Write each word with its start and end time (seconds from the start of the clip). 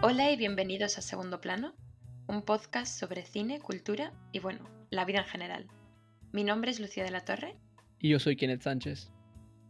Hola 0.00 0.30
y 0.30 0.36
bienvenidos 0.36 0.96
a 0.96 1.02
Segundo 1.02 1.40
Plano, 1.40 1.74
un 2.28 2.42
podcast 2.42 2.96
sobre 2.96 3.24
cine, 3.24 3.58
cultura 3.58 4.12
y 4.30 4.38
bueno, 4.38 4.60
la 4.90 5.04
vida 5.04 5.18
en 5.18 5.24
general. 5.24 5.66
Mi 6.30 6.44
nombre 6.44 6.70
es 6.70 6.78
Lucía 6.78 7.02
de 7.02 7.10
la 7.10 7.24
Torre. 7.24 7.56
Y 7.98 8.10
yo 8.10 8.20
soy 8.20 8.36
Kenneth 8.36 8.62
Sánchez. 8.62 9.10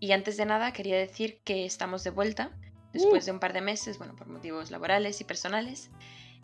Y 0.00 0.12
antes 0.12 0.36
de 0.36 0.44
nada 0.44 0.74
quería 0.74 0.98
decir 0.98 1.40
que 1.44 1.64
estamos 1.64 2.04
de 2.04 2.10
vuelta 2.10 2.50
después 2.92 3.24
de 3.24 3.32
un 3.32 3.40
par 3.40 3.54
de 3.54 3.62
meses, 3.62 3.96
bueno, 3.96 4.16
por 4.16 4.28
motivos 4.28 4.70
laborales 4.70 5.18
y 5.22 5.24
personales. 5.24 5.90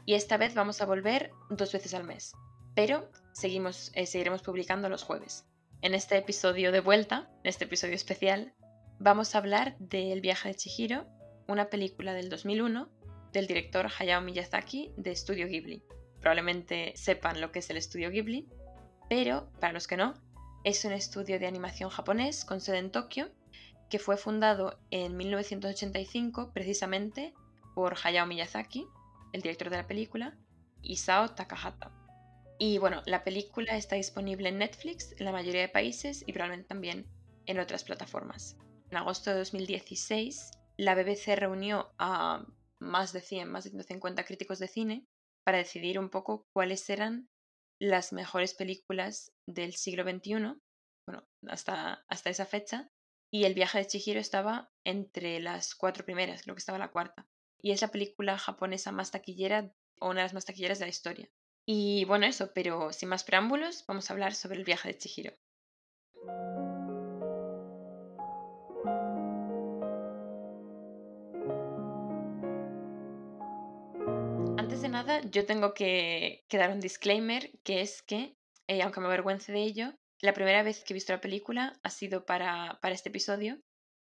Y 0.07 0.15
esta 0.15 0.39
vez 0.39 0.55
vamos 0.55 0.81
a 0.81 0.87
volver 0.87 1.33
dos 1.51 1.71
veces 1.71 1.93
al 1.93 2.05
mes. 2.05 2.33
Pero 2.75 3.11
seguimos, 3.33 3.93
eh, 3.95 4.07
seguiremos 4.07 4.41
publicando 4.41 4.89
los 4.89 5.03
jueves. 5.03 5.45
En 5.83 5.95
este 5.95 6.17
episodio 6.17 6.73
de 6.73 6.81
vuelta, 6.81 7.29
en 7.43 7.51
este 7.51 7.67
episodio 7.67 7.97
especial, 7.97 8.55
vamos 8.99 9.35
a 9.35 9.39
hablar 9.39 9.77
del 9.79 10.23
viaje 10.23 10.49
de 10.49 10.55
Chihiro, 10.55 11.07
una 11.49 11.69
película 11.69 12.15
del 12.15 12.31
2001 12.31 12.91
del 13.35 13.47
director 13.47 13.91
Hayao 13.99 14.23
Miyazaki 14.23 14.93
de 14.97 15.15
Studio 15.15 15.47
Ghibli. 15.49 15.83
Probablemente 16.21 16.95
sepan 16.97 17.41
lo 17.41 17.53
que 17.53 17.59
es 17.59 17.69
el 17.69 17.77
Estudio 17.77 18.11
Ghibli, 18.11 18.49
pero 19.11 19.51
para 19.61 19.75
los 19.75 19.87
que 19.87 19.99
no, 19.99 20.15
es 20.63 20.85
un 20.87 20.93
estudio 20.93 21.39
de 21.39 21.47
animación 21.47 21.91
japonés 21.91 22.47
con 22.47 22.63
sede 22.63 22.79
en 22.79 22.91
Tokio 22.91 23.31
que 23.91 23.99
fue 23.99 24.17
fundado 24.17 24.79
en 24.91 25.17
1985 25.17 26.53
precisamente 26.55 27.35
por 27.75 27.97
Hayao 28.03 28.27
Miyazaki, 28.27 28.87
el 29.33 29.43
director 29.43 29.69
de 29.69 29.77
la 29.77 29.87
película, 29.87 30.39
y 30.81 30.97
Sao 30.97 31.29
Takahata. 31.31 31.93
Y 32.59 32.79
bueno, 32.79 33.03
la 33.05 33.25
película 33.25 33.77
está 33.77 33.97
disponible 33.97 34.49
en 34.49 34.59
Netflix 34.59 35.13
en 35.19 35.27
la 35.27 35.33
mayoría 35.33 35.61
de 35.61 35.69
países 35.69 36.23
y 36.27 36.33
probablemente 36.33 36.69
también 36.69 37.07
en 37.47 37.59
otras 37.59 37.83
plataformas. 37.83 38.57
En 38.91 38.97
agosto 38.97 39.31
de 39.31 39.39
2016, 39.39 40.53
la 40.77 40.95
BBC 40.95 41.37
reunió 41.37 41.93
a 41.99 42.47
más 42.85 43.13
de 43.13 43.21
100, 43.21 43.51
más 43.51 43.65
de 43.65 43.71
150 43.71 44.25
críticos 44.25 44.59
de 44.59 44.69
cine 44.69 45.07
para 45.45 45.59
decidir 45.59 45.99
un 45.99 46.11
poco 46.11 46.47
cuáles 46.53 46.89
eran 46.89 47.29
las 47.81 48.13
mejores 48.13 48.55
películas 48.55 49.33
del 49.47 49.75
siglo 49.75 50.05
XXI, 50.05 50.57
bueno, 51.07 51.27
hasta, 51.49 52.05
hasta 52.09 52.31
esa 52.31 52.47
fecha, 52.47 52.89
y 53.33 53.45
El 53.45 53.55
viaje 53.55 53.79
de 53.79 53.87
Chihiro 53.87 54.21
estaba 54.21 54.71
entre 54.85 55.41
las 55.41 55.75
cuatro 55.75 56.05
primeras, 56.05 56.43
creo 56.43 56.55
que 56.55 56.61
estaba 56.61 56.79
la 56.79 56.93
cuarta, 56.93 57.27
y 57.61 57.73
es 57.73 57.83
la 57.83 57.89
película 57.89 58.39
japonesa 58.39 58.93
más 58.93 59.11
taquillera 59.11 59.73
o 60.01 60.11
una 60.11 60.21
de 60.21 60.27
las 60.27 60.35
más 60.35 60.45
taquilleras 60.45 60.79
de 60.79 60.85
la 60.85 60.91
historia. 60.91 61.29
Y 61.67 62.05
bueno, 62.05 62.27
eso, 62.27 62.53
pero 62.55 62.93
sin 62.93 63.09
más 63.09 63.25
preámbulos, 63.25 63.85
vamos 63.87 64.09
a 64.09 64.13
hablar 64.13 64.35
sobre 64.35 64.59
el 64.59 64.65
viaje 64.65 64.89
de 64.89 64.99
Chihiro. 64.99 65.35
Nada, 74.89 75.21
yo 75.31 75.47
tengo 75.47 75.75
que, 75.75 76.45
dar 76.51 76.71
un 76.71 76.81
disclaimer, 76.81 77.51
que 77.63 77.81
es 77.81 78.03
que, 78.03 78.37
eh, 78.69 78.83
aunque 78.83 79.01
me 79.01 79.07
avergüence 79.07 79.53
de 79.53 79.63
ello, 79.63 79.95
la 80.21 80.33
primera 80.33 80.63
vez 80.63 80.85
que 80.85 80.93
he 80.93 80.95
visto 80.95 81.13
la 81.13 81.21
película 81.21 81.79
ha 81.83 81.91
sido 81.91 82.25
para, 82.25 82.79
para 82.81 82.95
este 82.95 83.09
episodio 83.11 83.61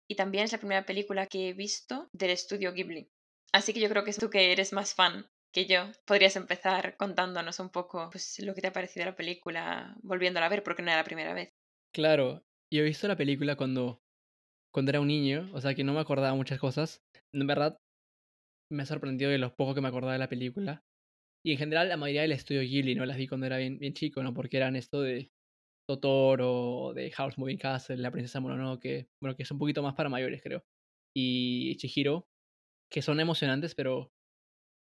y 0.09 0.17
también 0.17 0.45
es 0.45 0.53
la 0.53 0.59
primera 0.59 0.85
película 0.85 1.27
que 1.27 1.51
he 1.51 1.53
visto 1.53 2.09
del 2.13 2.31
estudio 2.31 2.73
Ghibli. 2.73 3.11
Así 3.53 3.73
que 3.73 3.81
yo 3.81 3.89
creo 3.89 4.05
que 4.05 4.13
tú 4.13 4.31
que 4.31 4.53
eres 4.53 4.73
más 4.73 4.95
fan 4.95 5.31
que 5.53 5.67
yo, 5.67 5.91
podrías 6.07 6.37
empezar 6.37 6.97
contándonos 6.97 7.59
un 7.59 7.71
poco 7.71 8.09
pues, 8.11 8.39
lo 8.41 8.55
que 8.55 8.61
te 8.61 8.69
ha 8.69 8.73
parecido 8.73 9.07
la 9.07 9.17
película 9.17 9.97
volviéndola 10.03 10.47
a 10.47 10.49
ver, 10.49 10.63
porque 10.63 10.83
no 10.83 10.89
era 10.89 11.01
la 11.01 11.05
primera 11.05 11.35
vez. 11.35 11.53
Claro, 11.93 12.43
yo 12.73 12.83
he 12.83 12.85
visto 12.85 13.09
la 13.09 13.17
película 13.17 13.57
cuando, 13.57 14.01
cuando 14.73 14.91
era 14.91 15.01
un 15.01 15.09
niño, 15.09 15.51
o 15.53 15.61
sea 15.61 15.75
que 15.75 15.85
no 15.85 15.93
me 15.93 16.01
acordaba 16.01 16.35
muchas 16.35 16.61
cosas. 16.61 17.03
En 17.33 17.47
verdad, 17.47 17.77
me 18.71 18.83
ha 18.83 18.87
sorprendido 18.87 19.31
de 19.31 19.39
lo 19.39 19.55
poco 19.55 19.75
que 19.75 19.81
me 19.81 19.89
acordaba 19.89 20.13
de 20.15 20.19
la 20.19 20.29
película. 20.29 20.85
Y 21.45 21.53
en 21.53 21.59
general 21.59 21.89
la 21.89 21.97
mayoría 21.97 22.23
del 22.23 22.33
estudio 22.33 22.63
Ghibli, 22.63 22.95
¿no? 22.95 23.07
Las 23.07 23.17
vi 23.17 23.27
cuando 23.29 23.47
era 23.47 23.59
bien, 23.59 23.79
bien 23.79 23.95
chico, 23.95 24.23
¿no? 24.23 24.35
Porque 24.35 24.59
eran 24.59 24.77
esto 24.77 25.03
de 25.03 25.31
Totoro, 25.89 26.93
de 26.95 27.11
House 27.13 27.39
Moving 27.39 27.59
Castle, 27.59 27.97
La 27.99 28.11
Princesa 28.13 28.41
Mononoke, 28.41 29.09
bueno, 29.23 29.37
que 29.37 29.45
es 29.45 29.51
un 29.51 29.59
poquito 29.59 29.83
más 29.83 29.95
para 29.95 30.09
mayores, 30.09 30.43
creo. 30.43 30.65
Y 31.17 31.77
Chihiro, 31.77 32.29
que 32.91 33.03
son 33.03 33.21
emocionantes, 33.21 33.75
pero 33.75 34.13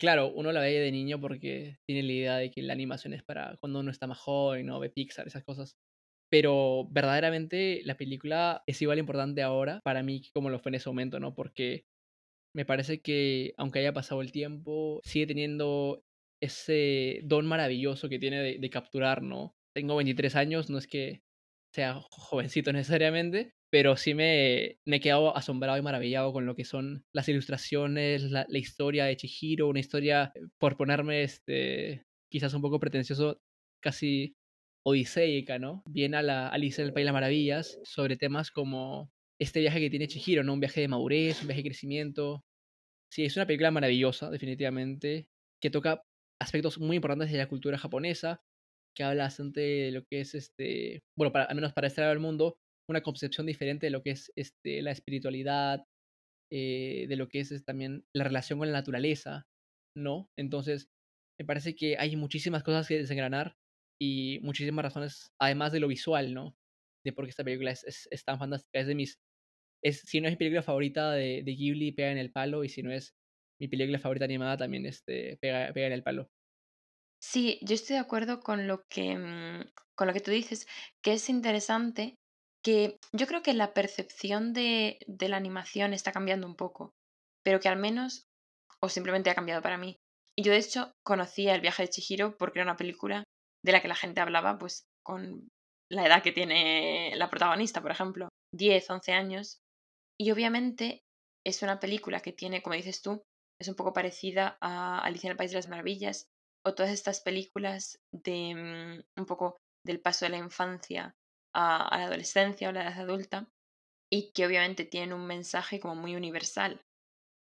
claro, 0.00 0.32
uno 0.34 0.52
la 0.52 0.60
ve 0.60 0.72
de 0.72 0.92
niño 0.92 1.20
porque 1.20 1.78
tiene 1.86 2.02
la 2.02 2.12
idea 2.12 2.36
de 2.36 2.50
que 2.50 2.62
la 2.62 2.72
animación 2.72 3.14
es 3.14 3.22
para 3.24 3.56
cuando 3.60 3.80
uno 3.80 3.90
está 3.90 4.06
más 4.06 4.18
joven, 4.18 4.66
¿no? 4.66 4.80
Ve 4.80 4.90
Pixar, 4.90 5.26
esas 5.26 5.44
cosas. 5.44 5.76
Pero 6.30 6.88
verdaderamente 6.90 7.82
la 7.84 7.96
película 7.96 8.62
es 8.66 8.82
igual 8.82 8.98
importante 8.98 9.42
ahora 9.42 9.80
para 9.84 10.02
mí 10.02 10.22
como 10.34 10.50
lo 10.50 10.58
fue 10.60 10.70
en 10.70 10.76
ese 10.76 10.88
momento, 10.90 11.20
¿no? 11.20 11.34
Porque 11.34 11.84
me 12.54 12.64
parece 12.64 13.00
que, 13.00 13.52
aunque 13.58 13.80
haya 13.80 13.92
pasado 13.92 14.22
el 14.22 14.32
tiempo, 14.32 15.00
sigue 15.04 15.26
teniendo 15.26 16.02
ese 16.40 17.20
don 17.24 17.46
maravilloso 17.46 18.08
que 18.08 18.18
tiene 18.18 18.58
de, 18.58 18.70
capturar, 18.70 19.22
¿no? 19.22 19.54
Tengo 19.74 19.96
23 19.96 20.36
años, 20.36 20.70
no 20.70 20.78
es 20.78 20.86
que 20.86 21.22
sea 21.74 22.00
jovencito 22.10 22.72
necesariamente, 22.72 23.52
pero 23.70 23.96
sí 23.96 24.14
me, 24.14 24.78
he 24.86 25.00
quedado 25.00 25.36
asombrado 25.36 25.78
y 25.78 25.82
maravillado 25.82 26.32
con 26.32 26.46
lo 26.46 26.54
que 26.54 26.64
son 26.64 27.04
las 27.12 27.28
ilustraciones, 27.28 28.30
la, 28.30 28.46
historia 28.50 29.06
de 29.06 29.16
Chihiro, 29.16 29.68
una 29.68 29.80
historia, 29.80 30.32
eh, 30.34 30.42
por 30.58 30.76
ponerme 30.76 31.24
este, 31.24 32.04
quizás 32.30 32.54
un 32.54 32.62
poco 32.62 32.78
pretencioso, 32.78 33.40
casi 33.82 34.36
odiseica, 34.86 35.58
¿no? 35.58 35.82
Bien 35.88 36.14
a 36.14 36.22
la 36.22 36.48
Alicia 36.48 36.82
en 36.82 36.88
el 36.88 36.94
País 36.94 37.02
de 37.02 37.06
las 37.06 37.14
Maravillas, 37.14 37.80
sobre 37.82 38.16
temas 38.16 38.50
como 38.50 39.10
este 39.40 39.60
viaje 39.60 39.80
que 39.80 39.90
tiene 39.90 40.08
Chihiro, 40.08 40.42
¿no? 40.42 40.52
Un 40.52 40.60
viaje 40.60 40.80
de 40.80 40.88
madurez, 40.88 41.40
un 41.40 41.48
viaje 41.48 41.62
de 41.62 41.68
crecimiento. 41.68 42.44
Sí, 43.12 43.24
es 43.24 43.36
una 43.36 43.46
película 43.46 43.70
maravillosa, 43.70 44.30
definitivamente, 44.30 45.28
que 45.62 45.70
toca 45.70 46.02
aspectos 46.40 46.78
muy 46.78 46.96
importantes 46.96 47.30
de 47.32 47.38
la 47.38 47.48
cultura 47.48 47.78
japonesa, 47.78 48.40
que 48.96 49.04
habla 49.04 49.24
bastante 49.24 49.60
de 49.60 49.90
lo 49.92 50.04
que 50.10 50.20
es, 50.20 50.34
este, 50.34 51.00
bueno, 51.16 51.32
al 51.34 51.54
menos 51.54 51.72
para 51.72 51.86
este 51.86 52.00
lado 52.00 52.18
mundo, 52.20 52.56
una 52.88 53.02
concepción 53.02 53.46
diferente 53.46 53.86
de 53.86 53.90
lo 53.90 54.02
que 54.02 54.10
es 54.10 54.30
este, 54.36 54.82
la 54.82 54.90
espiritualidad, 54.90 55.84
eh, 56.52 57.06
de 57.08 57.16
lo 57.16 57.28
que 57.28 57.40
es, 57.40 57.64
también 57.64 58.04
la 58.14 58.24
relación 58.24 58.58
con 58.58 58.68
la 58.68 58.78
naturaleza, 58.78 59.44
¿no? 59.96 60.28
Entonces, 60.38 60.86
me 61.38 61.46
parece 61.46 61.74
que 61.74 61.96
hay 61.98 62.16
muchísimas 62.16 62.62
cosas 62.62 62.86
que 62.86 62.98
desengranar 62.98 63.54
y 64.00 64.38
muchísimas 64.42 64.84
razones, 64.84 65.28
además 65.40 65.72
de 65.72 65.80
lo 65.80 65.88
visual, 65.88 66.34
¿no? 66.34 66.54
De 67.04 67.12
por 67.12 67.24
qué 67.24 67.30
esta 67.30 67.44
película 67.44 67.70
es, 67.70 68.08
es 68.10 68.24
tan 68.24 68.38
fantástica. 68.38 68.80
Es 68.80 68.86
de 68.86 68.94
mis 68.94 69.18
es, 69.84 70.00
si 70.00 70.20
no 70.20 70.28
es 70.28 70.32
mi 70.32 70.38
película 70.38 70.62
favorita 70.62 71.12
de, 71.12 71.42
de, 71.44 71.54
Ghibli, 71.54 71.92
pega 71.92 72.10
en 72.10 72.18
el 72.18 72.32
palo, 72.32 72.64
y 72.64 72.70
si 72.70 72.82
no 72.82 72.90
es 72.90 73.14
mi 73.60 73.68
película 73.68 73.98
favorita 73.98 74.24
animada, 74.24 74.56
también 74.56 74.86
este, 74.86 75.36
pega, 75.40 75.72
pega 75.72 75.86
en 75.86 75.92
el 75.92 76.02
palo. 76.02 76.30
Sí, 77.22 77.58
yo 77.62 77.74
estoy 77.74 77.94
de 77.94 78.00
acuerdo 78.00 78.40
con 78.40 78.66
lo 78.66 78.84
que 78.88 79.16
mm, 79.16 79.70
con 79.94 80.08
lo 80.08 80.12
que 80.12 80.20
tú 80.20 80.30
dices, 80.30 80.66
que 81.02 81.12
es 81.12 81.28
interesante 81.28 82.16
que 82.64 82.98
yo 83.12 83.26
creo 83.26 83.42
que 83.42 83.52
la 83.52 83.74
percepción 83.74 84.54
de, 84.54 84.98
de 85.06 85.28
la 85.28 85.36
animación 85.36 85.92
está 85.92 86.12
cambiando 86.12 86.46
un 86.46 86.56
poco, 86.56 86.94
pero 87.44 87.60
que 87.60 87.68
al 87.68 87.78
menos, 87.78 88.24
o 88.80 88.88
simplemente 88.88 89.30
ha 89.30 89.34
cambiado 89.34 89.62
para 89.62 89.76
mí. 89.76 89.98
Y 90.36 90.42
yo 90.42 90.52
de 90.52 90.58
hecho 90.58 90.92
conocía 91.04 91.54
El 91.54 91.60
viaje 91.60 91.84
de 91.84 91.90
Chihiro 91.90 92.36
porque 92.38 92.58
era 92.58 92.68
una 92.68 92.76
película 92.76 93.22
de 93.62 93.72
la 93.72 93.82
que 93.82 93.88
la 93.88 93.94
gente 93.94 94.20
hablaba 94.20 94.58
pues 94.58 94.86
con 95.04 95.48
la 95.94 96.06
edad 96.06 96.22
que 96.22 96.32
tiene 96.32 97.12
la 97.16 97.30
protagonista, 97.30 97.80
por 97.80 97.90
ejemplo, 97.90 98.28
10, 98.54 98.90
11 98.90 99.12
años, 99.12 99.58
y 100.18 100.30
obviamente 100.30 101.02
es 101.46 101.62
una 101.62 101.80
película 101.80 102.20
que 102.20 102.32
tiene, 102.32 102.62
como 102.62 102.76
dices 102.76 103.02
tú, 103.02 103.22
es 103.60 103.68
un 103.68 103.74
poco 103.74 103.92
parecida 103.92 104.56
a 104.60 104.98
Alicia 105.00 105.28
en 105.28 105.32
el 105.32 105.36
País 105.36 105.50
de 105.50 105.58
las 105.58 105.68
Maravillas 105.68 106.26
o 106.66 106.74
todas 106.74 106.92
estas 106.92 107.20
películas 107.20 107.98
de 108.12 108.54
mm, 108.54 109.20
un 109.20 109.26
poco 109.26 109.58
del 109.84 110.00
paso 110.00 110.24
de 110.24 110.30
la 110.30 110.38
infancia 110.38 111.14
a, 111.54 111.88
la 111.98 112.06
adolescencia 112.06 112.68
o 112.68 112.72
la 112.72 112.82
edad 112.82 113.00
adulta 113.00 113.48
y 114.10 114.32
que 114.32 114.46
obviamente 114.46 114.84
tienen 114.84 115.12
un 115.12 115.26
mensaje 115.26 115.80
como 115.80 115.94
muy 115.94 116.16
universal. 116.16 116.80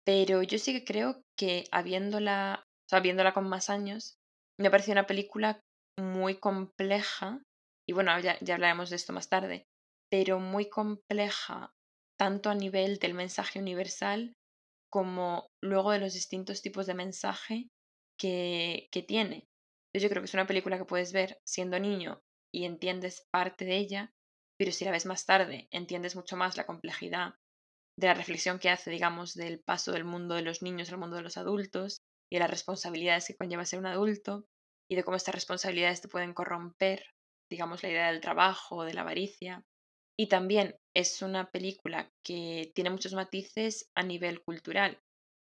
Pero 0.05 0.43
yo 0.43 0.57
sí 0.59 0.73
que 0.73 0.85
creo 0.85 1.21
que 1.37 1.65
habiéndola, 1.71 2.63
o 2.63 2.89
sea, 2.89 2.99
viéndola 2.99 3.33
con 3.33 3.47
más 3.47 3.69
años, 3.69 4.17
me 4.59 4.69
parecido 4.69 4.93
una 4.93 5.07
película 5.07 5.61
muy 5.99 6.39
compleja, 6.39 7.41
y 7.87 7.93
bueno, 7.93 8.19
ya, 8.19 8.37
ya 8.41 8.55
hablaremos 8.55 8.89
de 8.89 8.97
esto 8.97 9.13
más 9.13 9.29
tarde, 9.29 9.65
pero 10.11 10.39
muy 10.39 10.69
compleja 10.69 11.71
tanto 12.19 12.49
a 12.49 12.55
nivel 12.55 12.99
del 12.99 13.13
mensaje 13.13 13.59
universal 13.59 14.33
como 14.91 15.47
luego 15.61 15.91
de 15.91 15.99
los 15.99 16.13
distintos 16.13 16.61
tipos 16.61 16.87
de 16.87 16.93
mensaje 16.93 17.69
que, 18.19 18.87
que 18.91 19.03
tiene. 19.03 19.47
Yo 19.95 20.09
creo 20.09 20.21
que 20.21 20.25
es 20.25 20.33
una 20.33 20.47
película 20.47 20.77
que 20.77 20.85
puedes 20.85 21.13
ver 21.13 21.39
siendo 21.45 21.79
niño 21.79 22.21
y 22.53 22.65
entiendes 22.65 23.25
parte 23.31 23.65
de 23.65 23.77
ella, 23.77 24.11
pero 24.57 24.71
si 24.71 24.85
la 24.85 24.91
ves 24.91 25.05
más 25.05 25.25
tarde 25.25 25.67
entiendes 25.71 26.15
mucho 26.15 26.35
más 26.35 26.57
la 26.57 26.65
complejidad 26.65 27.35
de 27.97 28.07
la 28.07 28.13
reflexión 28.13 28.59
que 28.59 28.69
hace, 28.69 28.91
digamos, 28.91 29.33
del 29.33 29.59
paso 29.59 29.91
del 29.91 30.05
mundo 30.05 30.35
de 30.35 30.43
los 30.43 30.61
niños 30.61 30.91
al 30.91 30.99
mundo 30.99 31.15
de 31.15 31.23
los 31.23 31.37
adultos 31.37 32.01
y 32.31 32.35
de 32.35 32.39
las 32.41 32.49
responsabilidades 32.49 33.27
que 33.27 33.35
conlleva 33.35 33.65
ser 33.65 33.79
un 33.79 33.87
adulto 33.87 34.45
y 34.89 34.95
de 34.95 35.03
cómo 35.03 35.17
estas 35.17 35.35
responsabilidades 35.35 36.01
te 36.01 36.07
pueden 36.07 36.33
corromper, 36.33 37.03
digamos, 37.49 37.83
la 37.83 37.89
idea 37.89 38.11
del 38.11 38.21
trabajo, 38.21 38.83
de 38.83 38.93
la 38.93 39.01
avaricia. 39.01 39.63
Y 40.19 40.27
también 40.27 40.75
es 40.95 41.21
una 41.21 41.49
película 41.51 42.09
que 42.25 42.71
tiene 42.73 42.89
muchos 42.89 43.13
matices 43.13 43.89
a 43.95 44.03
nivel 44.03 44.41
cultural. 44.43 44.99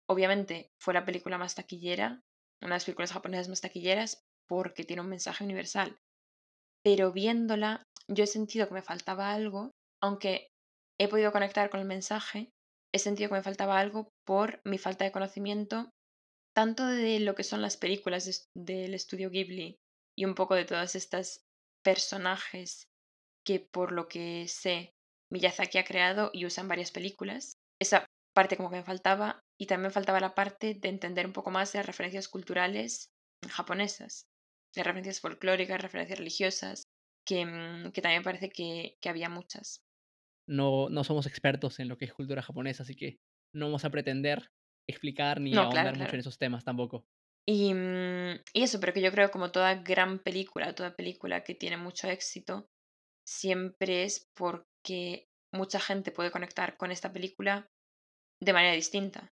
obviamente 0.06 0.68
fue 0.78 0.92
la 0.92 1.06
película 1.06 1.38
más 1.38 1.54
taquillera, 1.54 2.20
una 2.60 2.74
de 2.74 2.76
las 2.76 2.84
películas 2.84 3.12
japonesas 3.12 3.48
más 3.48 3.62
taquilleras, 3.62 4.22
porque 4.46 4.84
tiene 4.84 5.00
un 5.00 5.08
mensaje 5.08 5.44
universal. 5.44 5.96
Pero 6.84 7.12
viéndola, 7.12 7.82
yo 8.08 8.24
he 8.24 8.26
sentido 8.26 8.68
que 8.68 8.74
me 8.74 8.82
faltaba 8.82 9.32
algo, 9.32 9.70
aunque 10.02 10.48
he 11.00 11.08
podido 11.08 11.32
conectar 11.32 11.70
con 11.70 11.80
el 11.80 11.86
mensaje, 11.86 12.50
he 12.94 12.98
sentido 12.98 13.30
que 13.30 13.36
me 13.36 13.42
faltaba 13.42 13.78
algo 13.78 14.10
por 14.26 14.60
mi 14.64 14.78
falta 14.78 15.04
de 15.04 15.12
conocimiento, 15.12 15.90
tanto 16.54 16.86
de 16.86 17.18
lo 17.20 17.34
que 17.34 17.42
son 17.42 17.62
las 17.62 17.76
películas 17.76 18.48
del 18.54 18.94
estudio 18.94 19.30
Ghibli 19.30 19.76
y 20.16 20.24
un 20.24 20.34
poco 20.34 20.54
de 20.54 20.64
todas 20.64 20.94
estas 20.94 21.44
personajes 21.84 22.88
que 23.44 23.60
por 23.60 23.92
lo 23.92 24.08
que 24.08 24.48
sé 24.48 24.94
Miyazaki 25.30 25.78
ha 25.78 25.84
creado 25.84 26.30
y 26.32 26.46
usa 26.46 26.62
en 26.62 26.68
varias 26.68 26.90
películas. 26.92 27.54
Esa 27.80 28.06
parte 28.34 28.56
como 28.56 28.70
que 28.70 28.76
me 28.76 28.84
faltaba 28.84 29.40
y 29.58 29.66
también 29.66 29.92
faltaba 29.92 30.20
la 30.20 30.34
parte 30.34 30.74
de 30.74 30.88
entender 30.88 31.26
un 31.26 31.32
poco 31.32 31.50
más 31.50 31.72
de 31.72 31.78
las 31.80 31.86
referencias 31.86 32.28
culturales 32.28 33.08
japonesas, 33.48 34.26
de 34.74 34.82
referencias 34.82 35.20
folclóricas, 35.20 35.80
referencias 35.80 36.18
religiosas, 36.18 36.84
que, 37.26 37.46
mm, 37.46 37.92
que 37.92 38.02
también 38.02 38.22
parece 38.22 38.50
que, 38.50 38.96
que 39.00 39.08
había 39.08 39.28
muchas. 39.28 39.80
No, 40.46 40.88
no 40.90 41.04
somos 41.04 41.26
expertos 41.26 41.80
en 41.80 41.88
lo 41.88 41.96
que 41.98 42.04
es 42.06 42.12
cultura 42.14 42.42
japonesa, 42.42 42.82
así 42.82 42.94
que 42.96 43.20
no 43.52 43.66
vamos 43.66 43.84
a 43.84 43.90
pretender 43.90 44.50
explicar 44.86 45.40
ni 45.40 45.58
No, 45.58 45.68
claro, 45.70 45.92
ahondar 45.92 45.96
mucho 45.96 46.16
claro. 46.16 46.16
en 46.16 46.20
esos 46.20 46.38
temas 46.38 46.64
tampoco. 46.64 47.06
Y, 47.46 47.74
mm, 47.74 48.40
y 48.54 48.62
eso, 48.62 48.80
pero 48.80 48.92
que 48.92 49.02
yo 49.02 49.10
creo 49.12 49.30
como 49.30 49.52
toda 49.52 49.74
gran 49.74 50.18
película, 50.18 50.74
toda 50.74 50.96
película 50.96 51.44
que 51.44 51.54
tiene 51.54 51.76
mucho 51.76 52.08
éxito, 52.08 52.68
siempre 53.26 54.04
es 54.04 54.28
porque 54.34 55.28
mucha 55.52 55.80
gente 55.80 56.12
puede 56.12 56.30
conectar 56.30 56.76
con 56.76 56.90
esta 56.90 57.12
película 57.12 57.68
de 58.40 58.52
manera 58.52 58.74
distinta. 58.74 59.32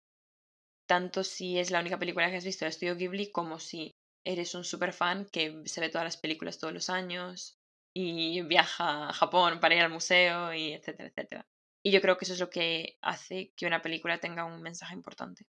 Tanto 0.89 1.25
si 1.25 1.59
es 1.59 1.71
la 1.71 1.81
única 1.81 1.99
película 1.99 2.31
que 2.31 2.37
has 2.37 2.45
visto 2.45 2.65
de 2.65 2.71
Estudio 2.71 2.97
Ghibli 2.97 3.33
como 3.33 3.59
si 3.59 3.93
eres 4.25 4.55
un 4.55 4.65
super 4.65 4.93
fan 4.93 5.27
que 5.33 5.63
se 5.67 5.81
ve 5.81 5.89
todas 5.89 6.05
las 6.05 6.17
películas 6.17 6.59
todos 6.59 6.75
los 6.75 6.91
años 6.91 7.59
y 7.95 8.43
viaja 8.43 9.09
a 9.09 9.13
Japón 9.13 9.61
para 9.61 9.75
ir 9.75 9.83
al 9.83 9.91
museo 9.91 10.53
y 10.55 10.73
etcétera, 10.75 11.09
etcétera. 11.09 11.47
Y 11.85 11.93
yo 11.93 12.01
creo 12.01 12.17
que 12.17 12.25
eso 12.25 12.35
es 12.35 12.41
lo 12.41 12.51
que 12.51 12.99
hace 13.03 13.53
que 13.57 13.67
una 13.67 13.83
película 13.83 14.19
tenga 14.19 14.45
un 14.45 14.63
mensaje 14.63 14.95
importante. 14.95 15.47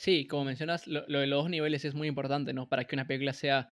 Sí, 0.00 0.26
como 0.26 0.44
mencionas, 0.44 0.86
lo, 0.86 1.04
lo 1.08 1.20
de 1.20 1.26
los 1.26 1.42
dos 1.42 1.50
niveles 1.50 1.84
es 1.84 1.94
muy 1.94 2.06
importante, 2.08 2.52
¿no? 2.52 2.68
Para 2.68 2.84
que 2.84 2.94
una 2.94 3.06
película 3.06 3.32
sea 3.32 3.72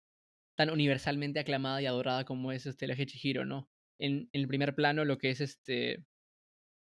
tan 0.57 0.71
universalmente 0.71 1.41
aclamada 1.41 1.81
y 1.81 1.87
adorada 1.87 2.25
como 2.27 2.53
es 2.53 2.67
este, 2.67 2.85
el 2.85 2.91
viaje 2.91 3.07
Chihiro, 3.07 3.47
¿no? 3.47 3.71
En, 3.99 4.29
el 4.33 4.47
primer 4.49 4.75
plano, 4.75 5.05
lo 5.07 5.19
que 5.19 5.31
es 5.31 5.41
este 5.41 6.05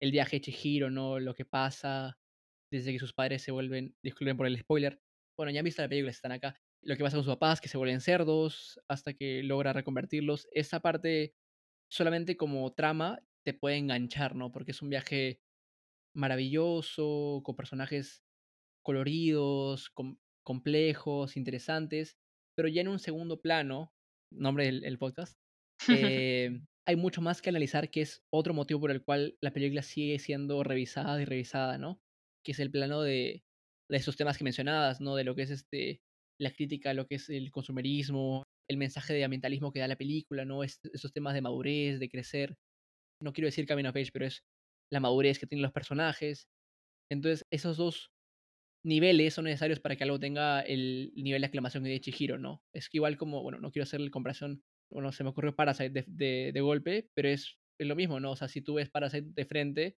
el 0.02 0.12
viaje 0.12 0.42
Chihiro, 0.42 0.90
¿no? 0.90 1.20
Lo 1.20 1.34
que 1.36 1.46
pasa 1.46 2.18
desde 2.72 2.92
que 2.92 3.00
sus 3.00 3.14
padres 3.14 3.44
se 3.44 3.52
vuelven, 3.52 3.96
disculpen 4.04 4.38
por 4.38 4.48
el 4.48 4.58
spoiler, 4.60 5.00
bueno, 5.38 5.52
ya 5.52 5.60
han 5.62 5.66
visto 5.66 5.82
la 5.82 5.90
película, 5.90 6.12
están 6.12 6.34
acá, 6.34 6.60
lo 6.84 6.98
que 6.98 7.04
pasa 7.04 7.18
con 7.18 7.24
sus 7.24 7.34
papás, 7.34 7.62
que 7.62 7.70
se 7.70 7.78
vuelven 7.78 8.02
cerdos, 8.02 8.80
hasta 8.90 9.14
que 9.14 9.44
logra 9.44 9.74
reconvertirlos, 9.74 10.48
esa 10.52 10.82
parte 10.82 11.34
solamente 11.90 12.38
como 12.38 12.74
trama 12.74 13.20
te 13.46 13.54
puede 13.54 13.78
enganchar, 13.78 14.36
¿no? 14.36 14.52
Porque 14.52 14.72
es 14.72 14.82
un 14.82 14.90
viaje 14.90 15.42
maravilloso, 16.16 17.42
con 17.46 17.56
personajes 17.56 18.24
coloridos, 18.84 19.90
com- 19.90 20.18
complejos, 20.46 21.38
interesantes, 21.38 22.18
pero 22.56 22.68
ya 22.68 22.82
en 22.82 22.88
un 22.88 23.00
segundo 23.00 23.42
plano, 23.42 23.94
nombre 24.34 24.66
del 24.66 24.84
el 24.86 24.98
podcast, 24.98 25.38
eh, 26.18 26.62
hay 26.88 26.96
mucho 26.96 27.22
más 27.22 27.42
que 27.42 27.50
analizar, 27.50 27.90
que 27.92 28.02
es 28.02 28.24
otro 28.34 28.54
motivo 28.54 28.80
por 28.82 28.92
el 28.92 29.04
cual 29.04 29.38
la 29.42 29.52
película 29.54 29.82
sigue 29.84 30.20
siendo 30.20 30.64
revisada 30.64 31.22
y 31.22 31.26
revisada, 31.26 31.78
¿no? 31.78 32.00
Que 32.44 32.54
es 32.54 32.60
el 32.60 32.72
plano 32.72 33.02
de, 33.02 33.44
de 33.90 33.98
esos 33.98 34.18
temas 34.18 34.38
que 34.38 34.44
mencionabas, 34.44 35.00
¿no? 35.02 35.16
De 35.16 35.24
lo 35.24 35.36
que 35.36 35.44
es 35.44 35.52
este, 35.52 36.02
la 36.40 36.52
crítica 36.52 36.94
lo 36.94 37.06
que 37.08 37.16
es 37.16 37.30
el 37.30 37.52
consumerismo, 37.52 38.44
el 38.70 38.78
mensaje 38.78 39.14
de 39.14 39.24
ambientalismo 39.24 39.72
que 39.72 39.80
da 39.80 39.88
la 39.88 39.96
película, 39.96 40.44
¿no? 40.46 40.64
Es- 40.64 40.80
esos 40.94 41.14
temas 41.14 41.34
de 41.36 41.42
madurez, 41.42 42.00
de 42.00 42.10
crecer. 42.10 42.56
No 43.22 43.34
quiero 43.34 43.46
decir 43.48 43.66
camino 43.68 43.90
of 43.90 43.96
age, 43.96 44.12
pero 44.12 44.26
es 44.26 44.42
la 44.92 45.00
madurez 45.00 45.38
que 45.40 45.46
tienen 45.46 45.62
los 45.64 45.72
personajes. 45.74 46.48
Entonces, 47.12 47.46
esos 47.52 47.78
dos 47.78 48.10
niveles 48.84 49.34
son 49.34 49.46
necesarios 49.46 49.80
para 49.80 49.96
que 49.96 50.04
algo 50.04 50.20
tenga 50.20 50.62
el 50.62 51.12
nivel 51.16 51.42
de 51.42 51.48
aclamación 51.48 51.84
de 51.84 52.00
Chihiro, 52.00 52.38
¿no? 52.38 52.64
Es 52.74 52.90
que 52.90 52.98
igual 52.98 53.18
como, 53.18 53.42
bueno, 53.44 53.60
no 53.60 53.72
quiero 53.72 53.84
hacerle 53.84 54.10
comparación, 54.10 54.64
bueno, 54.92 55.12
se 55.12 55.24
me 55.24 55.30
ocurrió 55.30 55.56
Parasite 55.56 55.90
de, 55.90 56.06
de, 56.08 56.52
de 56.54 56.62
golpe, 56.62 57.10
pero 57.14 57.30
es, 57.30 57.58
es, 57.80 57.88
lo 57.88 57.96
mismo, 57.96 58.20
¿no? 58.20 58.32
O 58.32 58.36
sea, 58.36 58.48
si 58.48 58.62
tú 58.62 58.76
ves 58.76 58.90
Parasite 58.90 59.30
de 59.34 59.46
frente 59.46 59.98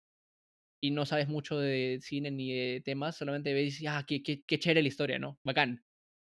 y 0.83 0.91
no 0.91 1.07
sabes 1.07 1.29
mucho 1.29 1.59
de 1.59 2.01
cine 2.03 2.31
ni 2.31 2.53
de 2.53 2.81
temas, 2.85 3.17
solamente 3.17 3.55
ves 3.55 3.83
ah, 3.89 4.05
qué, 4.07 4.23
qué, 4.23 4.43
qué 4.47 4.59
chévere 4.59 4.83
la 4.83 4.89
historia, 4.89 5.19
¿no? 5.19 5.39
Bacán. 5.45 5.85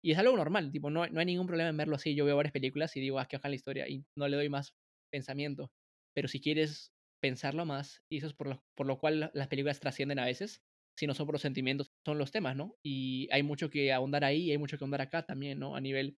Y 0.03 0.11
es 0.11 0.17
algo 0.17 0.35
normal, 0.35 0.71
tipo, 0.71 0.89
no, 0.89 1.07
no 1.07 1.19
hay 1.19 1.25
ningún 1.25 1.47
problema 1.47 1.69
en 1.69 1.77
verlo 1.77 1.95
así. 1.95 2.13
Yo 2.13 2.25
veo 2.25 2.35
varias 2.35 2.51
películas 2.51 2.95
y 2.97 2.99
digo, 2.99 3.19
ah, 3.19 3.27
qué 3.27 3.37
bacán 3.37 3.51
la 3.51 3.55
historia, 3.55 3.87
y 3.87 4.05
no 4.17 4.27
le 4.27 4.35
doy 4.37 4.49
más 4.49 4.75
pensamiento. 5.11 5.71
Pero 6.13 6.27
si 6.27 6.41
quieres 6.41 6.91
pensarlo 7.21 7.65
más, 7.65 8.01
y 8.11 8.17
eso 8.17 8.27
es 8.27 8.33
por 8.33 8.47
lo, 8.47 8.63
por 8.75 8.85
lo 8.85 8.99
cual 8.99 9.31
las 9.33 9.47
películas 9.47 9.79
trascienden 9.79 10.19
a 10.19 10.25
veces, 10.25 10.61
si 10.97 11.07
no 11.07 11.13
son 11.13 11.25
por 11.25 11.35
los 11.35 11.41
sentimientos, 11.41 11.92
son 12.05 12.17
los 12.17 12.31
temas, 12.31 12.55
¿no? 12.55 12.77
Y 12.83 13.29
hay 13.31 13.43
mucho 13.43 13.69
que 13.69 13.93
ahondar 13.93 14.23
ahí 14.23 14.43
y 14.45 14.51
hay 14.51 14.57
mucho 14.57 14.77
que 14.77 14.83
ahondar 14.83 15.01
acá 15.01 15.25
también, 15.25 15.59
¿no? 15.59 15.75
A 15.75 15.81
nivel 15.81 16.17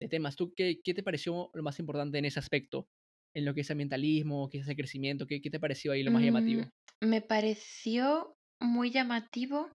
de 0.00 0.08
temas. 0.08 0.36
¿Tú 0.36 0.54
qué, 0.56 0.80
qué 0.84 0.94
te 0.94 1.02
pareció 1.02 1.50
lo 1.54 1.62
más 1.62 1.78
importante 1.80 2.18
en 2.18 2.26
ese 2.26 2.40
aspecto? 2.40 2.88
En 3.34 3.44
lo 3.46 3.54
que 3.54 3.62
es 3.62 3.70
ambientalismo, 3.70 4.48
qué 4.50 4.58
es 4.58 4.68
el 4.68 4.76
crecimiento, 4.76 5.26
¿qué, 5.26 5.40
qué 5.42 5.50
te 5.50 5.60
pareció 5.60 5.92
ahí 5.92 6.02
lo 6.02 6.12
más 6.12 6.24
llamativo? 6.24 6.70
Mm, 7.00 7.08
me 7.08 7.22
pareció 7.22 8.36
muy 8.60 8.90
llamativo 8.90 9.70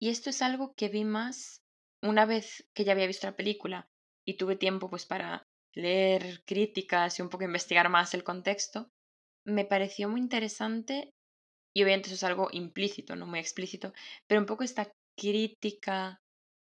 y 0.00 0.10
esto 0.10 0.30
es 0.30 0.42
algo 0.42 0.74
que 0.76 0.88
vi 0.88 1.04
más 1.04 1.62
una 2.02 2.26
vez 2.26 2.68
que 2.74 2.84
ya 2.84 2.92
había 2.92 3.06
visto 3.06 3.26
la 3.26 3.36
película 3.36 3.88
y 4.26 4.36
tuve 4.36 4.56
tiempo 4.56 4.90
pues 4.90 5.06
para 5.06 5.44
leer 5.74 6.42
críticas 6.46 7.18
y 7.18 7.22
un 7.22 7.30
poco 7.30 7.44
investigar 7.44 7.88
más 7.90 8.14
el 8.14 8.24
contexto. 8.24 8.90
Me 9.46 9.64
pareció 9.64 10.08
muy 10.08 10.20
interesante 10.20 11.12
y 11.74 11.82
obviamente 11.84 12.08
eso 12.08 12.16
es 12.16 12.24
algo 12.24 12.48
implícito, 12.52 13.16
no 13.16 13.26
muy 13.26 13.38
explícito, 13.40 13.92
pero 14.28 14.40
un 14.40 14.46
poco 14.46 14.64
esta 14.64 14.90
crítica, 15.18 16.18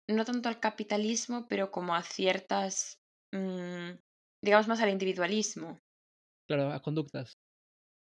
no 0.09 0.25
tanto 0.25 0.49
al 0.49 0.59
capitalismo, 0.59 1.47
pero 1.49 1.71
como 1.71 1.95
a 1.95 2.03
ciertas, 2.03 2.97
mmm, 3.33 3.91
digamos 4.43 4.67
más 4.67 4.81
al 4.81 4.89
individualismo. 4.91 5.79
Claro, 6.47 6.71
a 6.73 6.81
conductas. 6.81 7.37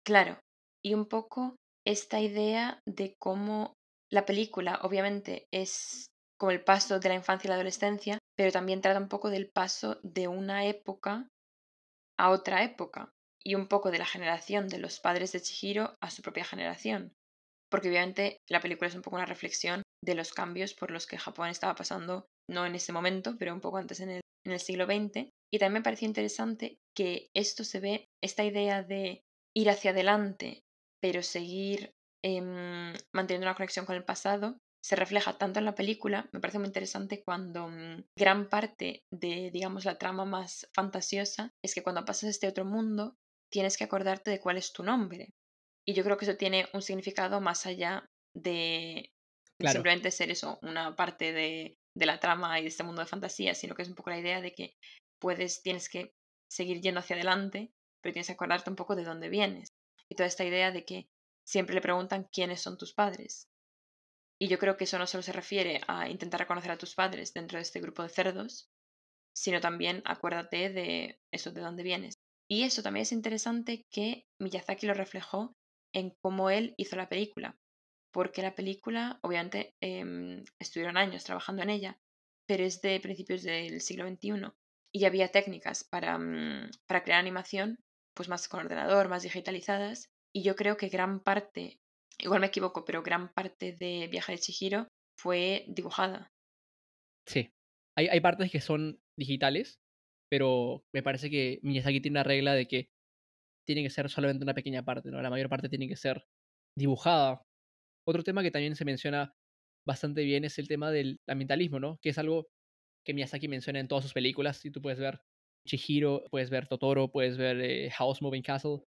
Claro, 0.05 0.41
y 0.85 0.95
un 0.95 1.07
poco 1.07 1.57
esta 1.87 2.21
idea 2.21 2.81
de 2.87 3.15
cómo 3.19 3.75
la 4.11 4.25
película 4.27 4.81
obviamente 4.83 5.47
es 5.53 6.07
como 6.39 6.51
el 6.53 6.65
paso 6.65 6.99
de 6.99 7.09
la 7.09 7.15
infancia 7.15 7.47
y 7.47 7.51
la 7.51 7.55
adolescencia, 7.55 8.19
pero 8.37 8.51
también 8.53 8.81
trata 8.81 9.01
un 9.01 9.09
poco 9.09 9.31
del 9.31 9.51
paso 9.51 10.01
de 10.03 10.29
una 10.29 10.67
época 10.67 11.29
a 12.19 12.31
otra 12.31 12.65
época 12.65 13.12
y 13.45 13.55
un 13.55 13.67
poco 13.69 13.91
de 13.91 13.99
la 13.99 14.07
generación 14.07 14.69
de 14.69 14.79
los 14.79 15.01
padres 15.01 15.33
de 15.33 15.41
Chihiro 15.41 15.97
a 16.01 16.11
su 16.11 16.23
propia 16.23 16.45
generación. 16.45 17.13
Porque 17.71 17.89
obviamente 17.89 18.39
la 18.49 18.61
película 18.61 18.89
es 18.89 18.95
un 18.95 19.03
poco 19.03 19.17
una 19.17 19.27
reflexión 19.27 19.83
de 20.05 20.15
los 20.15 20.33
cambios 20.33 20.75
por 20.75 20.91
los 20.91 21.07
que 21.07 21.19
Japón 21.19 21.49
estaba 21.49 21.75
pasando, 21.75 22.27
no 22.51 22.67
en 22.67 22.75
ese 22.75 22.93
momento, 22.93 23.37
pero 23.39 23.55
un 23.55 23.61
poco 23.61 23.79
antes 23.79 24.01
en 24.01 24.11
el, 24.11 24.21
en 24.45 24.53
el 24.53 24.61
siglo 24.61 24.87
XX. 24.87 25.31
Y 25.53 25.59
también 25.59 25.81
me 25.81 25.83
pareció 25.83 26.07
interesante 26.07 26.77
que 26.97 27.29
esto 27.35 27.65
se 27.65 27.81
ve, 27.81 28.07
esta 28.23 28.45
idea 28.45 28.83
de 28.83 29.23
ir 29.57 29.71
hacia 29.71 29.93
adelante, 29.93 30.61
pero 31.01 31.23
seguir 31.23 31.93
eh, 32.25 32.41
manteniendo 32.41 33.47
una 33.47 33.55
conexión 33.55 33.87
con 33.87 33.97
el 33.97 34.05
pasado, 34.05 34.59
se 34.85 34.97
refleja 34.97 35.39
tanto 35.39 35.61
en 35.61 35.65
la 35.65 35.75
película, 35.75 36.29
me 36.33 36.41
parece 36.41 36.59
muy 36.59 36.67
interesante 36.67 37.23
cuando 37.25 37.67
um, 37.67 38.03
gran 38.19 38.49
parte 38.49 39.03
de, 39.13 39.51
digamos, 39.53 39.85
la 39.85 39.97
trama 39.97 40.25
más 40.25 40.67
fantasiosa 40.75 41.51
es 41.65 41.75
que 41.75 41.83
cuando 41.83 42.05
pasas 42.05 42.25
a 42.25 42.31
este 42.31 42.49
otro 42.49 42.65
mundo 42.65 43.15
tienes 43.53 43.77
que 43.77 43.85
acordarte 43.85 44.31
de 44.31 44.41
cuál 44.41 44.57
es 44.57 44.73
tu 44.73 44.83
nombre. 44.83 45.35
Y 45.87 45.95
yo 45.95 46.03
creo 46.03 46.17
que 46.17 46.25
eso 46.25 46.37
tiene 46.37 46.67
un 46.73 46.83
significado 46.83 47.41
más 47.41 47.67
allá 47.67 48.05
de 48.35 49.13
claro. 49.59 49.75
simplemente 49.75 50.11
ser 50.11 50.31
eso, 50.31 50.59
una 50.63 50.97
parte 50.97 51.33
de, 51.33 51.77
de, 51.95 52.07
la 52.07 52.19
trama 52.19 52.59
y 52.59 52.63
de 52.63 52.69
este 52.69 52.83
mundo 52.83 53.03
de 53.03 53.09
fantasía, 53.09 53.55
sino 53.55 53.75
que 53.75 53.83
es 53.83 53.89
un 53.89 53.95
poco 53.95 54.11
la 54.11 54.19
idea 54.19 54.41
de 54.41 54.55
que 54.55 54.75
puedes, 55.21 55.63
tienes 55.63 55.89
que 55.89 56.15
seguir 56.51 56.81
yendo 56.81 57.01
hacia 57.01 57.17
adelante, 57.17 57.73
pero 58.01 58.13
tienes 58.13 58.29
que 58.29 58.33
acordarte 58.33 58.71
un 58.71 58.77
poco 58.77 58.97
de 58.97 59.05
dónde 59.05 59.29
vienes. 59.29 59.69
Y 60.09 60.15
toda 60.15 60.27
esta 60.27 60.45
idea 60.45 60.71
de 60.73 60.85
que 60.85 61.09
siempre 61.47 61.75
le 61.75 61.81
preguntan 61.81 62.29
quiénes 62.33 62.61
son 62.61 62.79
tus 62.79 62.95
padres. 62.95 63.49
Y 64.41 64.49
yo 64.49 64.59
creo 64.59 64.77
que 64.77 64.85
eso 64.85 64.99
no 64.99 65.07
solo 65.07 65.23
se 65.23 65.33
refiere 65.33 65.81
a 65.87 66.09
intentar 66.09 66.41
reconocer 66.41 66.71
a 66.73 66.79
tus 66.79 66.95
padres 66.95 67.33
dentro 67.33 67.59
de 67.59 67.63
este 67.63 67.81
grupo 67.81 68.03
de 68.03 68.09
cerdos, 68.09 68.71
sino 69.35 69.61
también 69.61 70.03
acuérdate 70.05 70.71
de 70.71 71.21
eso, 71.31 71.53
de 71.53 71.61
dónde 71.61 71.83
vienes. 71.83 72.22
Y 72.53 72.65
eso 72.65 72.83
también 72.83 73.05
es 73.05 73.13
interesante 73.13 73.87
que 73.91 74.27
Miyazaki 74.39 74.85
lo 74.85 74.93
reflejó 74.93 75.57
en 75.95 76.11
cómo 76.21 76.51
él 76.51 76.75
hizo 76.77 76.97
la 76.97 77.09
película, 77.09 77.57
porque 78.13 78.43
la 78.43 78.55
película, 78.55 79.19
obviamente, 79.23 79.73
eh, 79.81 80.45
estuvieron 80.59 80.99
años 80.99 81.25
trabajando 81.25 81.63
en 81.63 81.71
ella, 81.71 81.97
pero 82.47 82.63
es 82.63 82.83
de 82.83 83.01
principios 83.01 83.43
del 83.43 83.81
siglo 83.81 84.07
XXI 84.07 84.53
y 84.95 85.07
había 85.07 85.33
técnicas 85.33 85.83
para, 85.83 86.17
um, 86.17 86.71
para 86.87 87.03
crear 87.03 87.21
animación, 87.21 87.79
pues 88.15 88.29
más 88.29 88.47
con 88.49 88.61
ordenador, 88.61 89.09
más 89.09 89.23
digitalizadas, 89.23 90.11
y 90.31 90.43
yo 90.43 90.55
creo 90.55 90.77
que 90.77 90.91
gran 90.91 91.21
parte, 91.21 91.81
igual 92.19 92.43
me 92.43 92.49
equivoco, 92.49 92.85
pero 92.85 93.03
gran 93.03 93.33
parte 93.33 93.75
de 93.81 94.09
Viaje 94.09 94.33
de 94.33 94.39
Chihiro 94.39 94.89
fue 95.19 95.65
dibujada. 95.69 96.29
Sí. 97.27 97.51
Hay, 97.97 98.09
hay 98.09 98.21
partes 98.21 98.53
que 98.53 98.61
son 98.61 99.01
digitales, 99.17 99.81
pero 100.33 100.83
me 100.95 101.03
parece 101.03 101.29
que 101.29 101.61
Miyazaki 101.63 102.01
tiene 102.01 102.15
una 102.15 102.23
regla 102.23 102.55
de 102.55 102.67
que 102.67 102.89
tiene 103.67 103.83
que 103.83 103.91
ser 103.91 104.09
solamente 104.09 104.45
una 104.45 104.55
pequeña 104.55 104.83
parte, 104.83 105.11
¿no? 105.11 105.21
La 105.21 105.29
mayor 105.29 105.51
parte 105.51 105.69
tiene 105.69 105.87
que 105.89 105.97
ser 105.97 106.25
dibujada. 106.75 107.43
Otro 108.09 108.23
tema 108.23 108.43
que 108.43 108.51
también 108.51 108.75
se 108.75 108.87
menciona 108.87 109.35
bastante 109.87 110.25
bien 110.25 110.47
es 110.47 110.59
el 110.59 110.69
tema 110.69 110.91
del 110.91 111.21
ambientalismo, 111.29 111.81
¿no? 111.81 111.99
Que 112.01 112.09
es 112.09 112.17
algo 112.17 112.47
que 113.05 113.13
Miyazaki 113.13 113.47
menciona 113.47 113.79
en 113.79 113.89
todas 113.89 114.05
sus 114.05 114.15
películas. 114.15 114.65
Y 114.65 114.71
tú 114.71 114.81
puedes 114.81 114.99
ver 114.99 115.21
Chihiro, 115.69 116.25
puedes 116.31 116.49
ver 116.49 116.67
Totoro, 116.67 117.13
puedes 117.13 117.37
ver 117.37 117.61
eh, 117.61 117.91
House 117.91 118.23
Moving 118.23 118.43
Castle. 118.43 118.85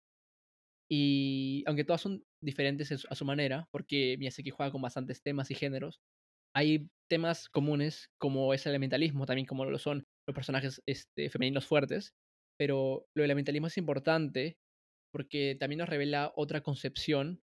Y 0.90 1.66
aunque 1.68 1.84
todas 1.84 2.00
son 2.00 2.24
diferentes 2.42 3.06
a 3.06 3.16
su 3.16 3.26
manera, 3.26 3.68
porque 3.70 4.16
Miyazaki 4.18 4.52
juega 4.52 4.72
con 4.72 4.82
bastantes 4.82 5.22
temas 5.22 5.52
y 5.52 5.56
géneros, 5.56 6.00
hay 6.56 6.88
temas 7.10 7.50
comunes 7.50 8.08
como 8.18 8.54
es 8.54 8.66
el 8.66 8.70
elementalismo, 8.70 9.26
también 9.26 9.46
como 9.46 9.66
lo 9.66 9.78
son 9.78 10.06
los 10.28 10.36
personajes 10.36 10.82
este, 10.86 11.30
femeninos 11.30 11.66
fuertes. 11.66 12.14
Pero 12.58 13.06
lo 13.16 13.22
del 13.22 13.26
elementalismo 13.26 13.68
es 13.68 13.78
importante 13.78 14.58
porque 15.12 15.56
también 15.60 15.80
nos 15.80 15.90
revela 15.90 16.34
otra 16.36 16.62
concepción 16.62 17.42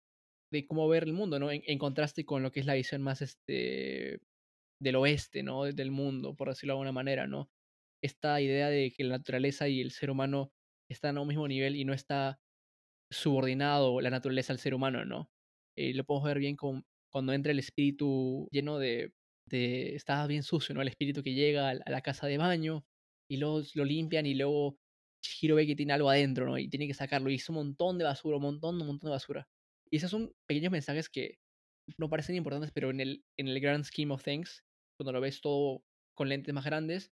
de 0.52 0.66
cómo 0.66 0.88
ver 0.88 1.04
el 1.04 1.12
mundo, 1.12 1.38
¿no? 1.38 1.50
En, 1.50 1.78
contraste 1.78 2.25
con 2.25 2.42
lo 2.42 2.52
que 2.52 2.61
es 2.61 2.66
la 2.66 2.75
visión 2.75 3.02
más 3.02 3.23
este, 3.23 4.21
del 4.80 4.97
oeste, 4.97 5.42
¿no? 5.42 5.64
Del 5.64 5.90
mundo, 5.90 6.35
por 6.37 6.49
decirlo 6.49 6.73
de 6.73 6.76
alguna 6.76 6.92
manera, 6.92 7.26
¿no? 7.26 7.50
Esta 8.02 8.40
idea 8.40 8.68
de 8.68 8.92
que 8.92 9.04
la 9.04 9.18
naturaleza 9.18 9.68
y 9.68 9.80
el 9.80 9.90
ser 9.90 10.11
humano 10.11 10.52
están 10.88 11.18
a 11.18 11.23
un 11.23 11.28
mismo 11.28 11.49
nivel 11.49 11.76
y 11.76 11.85
no 11.85 11.92
está 11.92 12.38
subordinado 13.11 14.00
la 14.00 14.11
naturaleza 14.11 14.52
al 14.52 14.61
ser 14.61 14.75
humano, 14.75 15.04
¿no? 15.04 15.28
Eh, 15.76 15.95
lo 15.95 16.04
podemos 16.04 16.28
ver 16.28 16.38
bien 16.38 16.56
con, 16.56 16.85
cuando 17.12 17.33
entra 17.33 17.52
el 17.52 17.59
espíritu 17.59 18.49
lleno 18.52 18.78
de, 18.78 19.12
de... 19.46 19.94
Está 19.94 20.26
bien 20.26 20.42
sucio, 20.42 20.74
¿no? 20.74 20.82
El 20.82 20.88
espíritu 20.88 21.22
que 21.22 21.34
llega 21.34 21.70
a 21.70 21.90
la 21.90 22.00
casa 22.02 22.26
de 22.26 22.38
baño 22.38 22.84
y 23.28 23.38
luego 23.38 23.62
lo 23.74 23.84
limpian 23.84 24.26
y 24.26 24.34
luego 24.34 24.78
Chihiro 25.22 25.56
ve 25.56 25.66
que 25.66 25.76
tiene 25.76 25.92
algo 25.92 26.10
adentro, 26.10 26.46
¿no? 26.46 26.58
Y 26.58 26.68
tiene 26.68 26.86
que 26.86 26.94
sacarlo 26.94 27.30
y 27.30 27.36
es 27.36 27.48
un 27.48 27.56
montón 27.56 27.98
de 27.98 28.04
basura, 28.04 28.36
un 28.36 28.42
montón, 28.42 28.80
un 28.80 28.86
montón 28.86 29.08
de 29.08 29.12
basura. 29.12 29.48
Y 29.90 29.96
esos 29.96 30.10
son 30.10 30.32
pequeños 30.46 30.72
mensajes 30.72 31.08
que 31.08 31.38
no 31.98 32.08
parecen 32.08 32.36
importantes, 32.36 32.72
pero 32.72 32.90
en 32.90 33.00
el, 33.00 33.24
en 33.36 33.48
el 33.48 33.60
grand 33.60 33.84
scheme 33.84 34.12
of 34.12 34.22
things, 34.22 34.64
cuando 34.98 35.12
lo 35.12 35.20
ves 35.20 35.40
todo 35.40 35.82
con 36.16 36.28
lentes 36.28 36.54
más 36.54 36.64
grandes, 36.64 37.12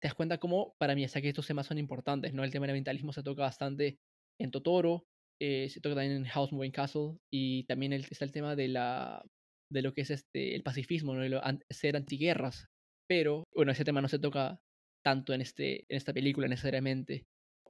te 0.00 0.08
das 0.08 0.14
cuenta 0.14 0.38
cómo 0.38 0.74
para 0.78 0.94
mí 0.94 1.06
que 1.06 1.28
estos 1.28 1.46
temas 1.46 1.66
son 1.66 1.78
importantes, 1.78 2.34
¿no? 2.34 2.44
El 2.44 2.50
tema 2.50 2.64
del 2.64 2.72
ambientalismo 2.72 3.12
se 3.12 3.22
toca 3.22 3.42
bastante 3.42 3.98
en 4.40 4.50
Totoro, 4.50 5.06
eh, 5.40 5.68
se 5.68 5.80
toca 5.80 5.94
también 5.94 6.16
en 6.16 6.24
House 6.24 6.52
Moving 6.52 6.72
Castle, 6.72 7.18
y 7.32 7.64
también 7.64 7.92
está 7.92 8.24
el 8.24 8.32
tema 8.32 8.56
de 8.56 8.68
la 8.68 9.24
de 9.72 9.82
lo 9.82 9.94
que 9.94 10.02
es 10.02 10.10
este 10.10 10.54
el 10.54 10.62
pacifismo, 10.62 11.14
¿no? 11.14 11.40
ser 11.70 11.96
antiguerras. 11.96 12.66
Pero, 13.08 13.44
bueno, 13.54 13.72
ese 13.72 13.84
tema 13.84 14.00
no 14.00 14.08
se 14.08 14.18
toca 14.18 14.60
tanto 15.04 15.32
en, 15.32 15.40
este, 15.40 15.80
en 15.88 15.96
esta 15.96 16.12
película 16.12 16.48
necesariamente. 16.48 17.24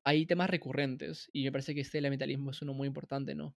Hay 0.04 0.26
temas 0.26 0.50
recurrentes, 0.50 1.28
y 1.32 1.44
me 1.44 1.52
parece 1.52 1.74
que 1.74 1.80
este 1.80 1.98
ambientalismo 1.98 2.50
es 2.50 2.60
uno 2.62 2.74
muy 2.74 2.88
importante, 2.88 3.34
¿no? 3.34 3.54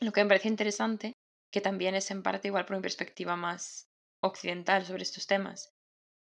Lo 0.00 0.12
que 0.12 0.22
me 0.24 0.28
parece 0.28 0.48
interesante, 0.48 1.12
que 1.52 1.60
también 1.60 1.94
es 1.94 2.10
en 2.10 2.22
parte 2.22 2.48
igual 2.48 2.64
por 2.64 2.76
mi 2.76 2.82
perspectiva 2.82 3.36
más 3.36 3.86
occidental 4.22 4.84
sobre 4.86 5.02
estos 5.02 5.26
temas, 5.26 5.70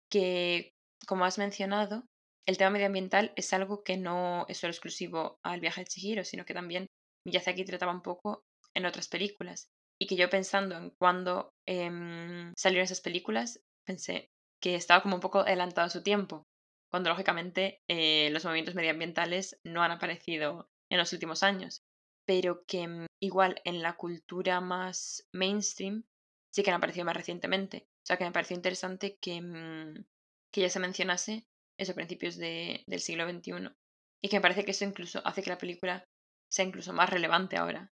que, 0.09 0.71
como 1.07 1.25
has 1.25 1.37
mencionado, 1.37 2.05
el 2.47 2.57
tema 2.57 2.71
medioambiental 2.71 3.31
es 3.35 3.53
algo 3.53 3.83
que 3.83 3.97
no 3.97 4.45
es 4.49 4.57
solo 4.57 4.71
exclusivo 4.71 5.37
al 5.43 5.61
viaje 5.61 5.81
de 5.81 5.87
Chihiro, 5.87 6.23
sino 6.23 6.45
que 6.45 6.53
también 6.53 6.87
Miyazaki 7.25 7.63
trataba 7.65 7.93
un 7.93 8.01
poco 8.01 8.43
en 8.75 8.85
otras 8.85 9.07
películas. 9.07 9.67
Y 10.01 10.08
que 10.08 10.15
yo 10.15 10.29
pensando 10.29 10.75
en 10.75 10.89
cuándo 10.98 11.53
em, 11.67 12.53
salieron 12.58 12.86
esas 12.86 13.01
películas, 13.01 13.62
pensé 13.86 14.31
que 14.60 14.74
estaba 14.74 15.03
como 15.03 15.15
un 15.15 15.22
poco 15.22 15.41
adelantado 15.41 15.88
a 15.88 15.91
su 15.91 16.01
tiempo, 16.01 16.48
cuando 16.89 17.10
lógicamente 17.10 17.81
eh, 17.88 18.29
los 18.31 18.43
movimientos 18.43 18.75
medioambientales 18.75 19.60
no 19.63 19.84
han 19.84 19.91
aparecido 19.91 20.70
en 20.89 20.98
los 20.98 21.13
últimos 21.13 21.43
años 21.43 21.84
pero 22.25 22.63
que 22.65 22.88
mm, 22.88 23.05
igual 23.22 23.62
en 23.65 23.81
la 23.81 23.98
cultura 23.98 24.62
más 24.62 25.27
mainstream 25.34 26.03
sí 26.50 26.63
que 26.63 26.70
han 26.70 26.77
aparecido 26.77 27.05
más 27.05 27.17
recientemente. 27.17 27.88
O 28.03 28.05
sea 28.05 28.17
que 28.17 28.24
me 28.24 28.31
pareció 28.31 28.55
interesante 28.55 29.17
que, 29.22 29.41
mm, 29.41 30.05
que 30.51 30.62
ya 30.62 30.70
se 30.70 30.79
mencionase 30.79 31.46
eso 31.77 31.91
a 31.91 31.96
principios 31.96 32.38
de, 32.38 32.84
del 32.88 33.00
siglo 33.00 33.29
XXI. 33.29 33.75
Y 34.24 34.29
que 34.29 34.38
me 34.38 34.41
parece 34.41 34.65
que 34.65 34.72
eso 34.72 34.86
incluso 34.86 35.22
hace 35.25 35.41
que 35.41 35.50
la 35.50 35.58
película 35.58 36.05
sea 36.50 36.65
incluso 36.65 36.93
más 36.93 37.10
relevante 37.10 37.58
ahora. 37.58 37.91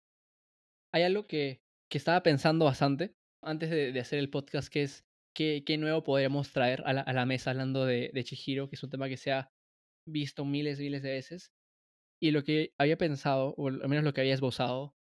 Hay 0.92 1.02
algo 1.02 1.26
que, 1.26 1.62
que 1.92 1.98
estaba 1.98 2.22
pensando 2.22 2.64
bastante 2.64 3.14
antes 3.44 3.68
de, 3.68 4.00
hacer 4.00 4.18
el 4.18 4.30
podcast, 4.30 4.72
que 4.72 4.82
es 4.82 5.04
qué, 5.36 5.62
qué 5.66 5.76
nuevo 5.76 6.02
podríamos 6.02 6.50
traer 6.50 6.82
a 6.86 6.94
la, 6.94 7.02
a 7.02 7.12
la 7.12 7.26
mesa 7.26 7.50
hablando 7.50 7.84
de, 7.84 8.10
de 8.14 8.24
Chihiro, 8.24 8.70
que 8.70 8.76
es 8.76 8.82
un 8.82 8.88
tema 8.88 9.10
que 9.10 9.18
se 9.18 9.30
ha 9.30 9.50
visto 10.08 10.46
miles 10.46 10.80
y 10.80 10.84
miles 10.84 11.02
de 11.02 11.10
veces. 11.10 11.52
Y 12.18 12.30
lo 12.30 12.44
que 12.44 12.72
había 12.78 12.96
pensado, 12.96 13.54
o 13.58 13.68
al 13.68 13.86
menos 13.90 14.04
lo 14.04 14.14
que 14.14 14.22
había 14.22 14.32
esbozado, 14.32 14.94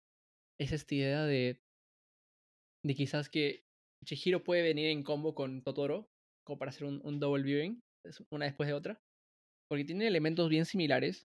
es 0.60 0.72
esta 0.72 0.96
idea 0.96 1.26
de, 1.26 1.62
de 2.84 2.96
quizás 2.96 3.30
que 3.30 3.66
Chihiro 4.04 4.44
puede 4.44 4.64
venir 4.64 4.88
en 4.88 5.04
combo 5.04 5.36
con 5.36 5.62
Totoro, 5.62 6.10
como 6.44 6.58
para 6.58 6.70
hacer 6.70 6.86
un, 6.86 7.02
un 7.04 7.20
double 7.20 7.44
viewing, 7.44 7.84
una 8.32 8.46
después 8.46 8.66
de 8.66 8.74
otra, 8.74 9.00
porque 9.70 9.86
tiene 9.86 10.08
elementos 10.08 10.50
bien 10.50 10.66
similares. 10.66 11.28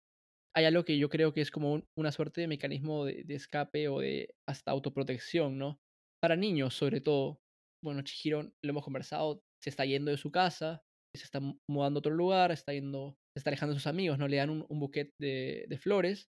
Hay 0.55 0.65
algo 0.65 0.85
que 0.85 0.97
yo 0.97 1.09
creo 1.09 1.33
que 1.33 1.41
es 1.41 1.51
como 1.51 1.83
una 1.97 2.11
suerte 2.11 2.41
de 2.41 2.47
mecanismo 2.47 3.05
de, 3.05 3.25
escape 3.29 3.89
o 3.89 3.99
de 3.99 4.33
hasta 4.47 4.71
autoprotección, 4.71 5.57
¿no? 5.57 5.79
Para 6.21 6.35
niños, 6.35 6.73
sobre 6.73 7.01
todo. 7.01 7.39
Bueno, 7.83 8.01
Chihiro, 8.03 8.43
lo 8.43 8.69
hemos 8.69 8.83
conversado, 8.83 9.41
se 9.61 9.69
está 9.69 9.85
yendo 9.85 10.11
de 10.11 10.17
su 10.17 10.31
casa, 10.31 10.81
se 11.15 11.25
está 11.25 11.39
mudando 11.69 11.97
a 11.97 11.99
otro 11.99 12.13
lugar, 12.13 12.51
está 12.51 12.73
yendo 12.73 13.15
está 13.37 13.49
alejando 13.49 13.73
de 13.73 13.79
sus 13.79 13.87
amigos, 13.87 14.17
¿no? 14.17 14.27
Le 14.27 14.37
dan 14.37 14.49
un, 14.49 14.65
un 14.69 14.79
buquete 14.79 15.11
de, 15.19 15.65
de, 15.67 15.77
flores 15.77 16.29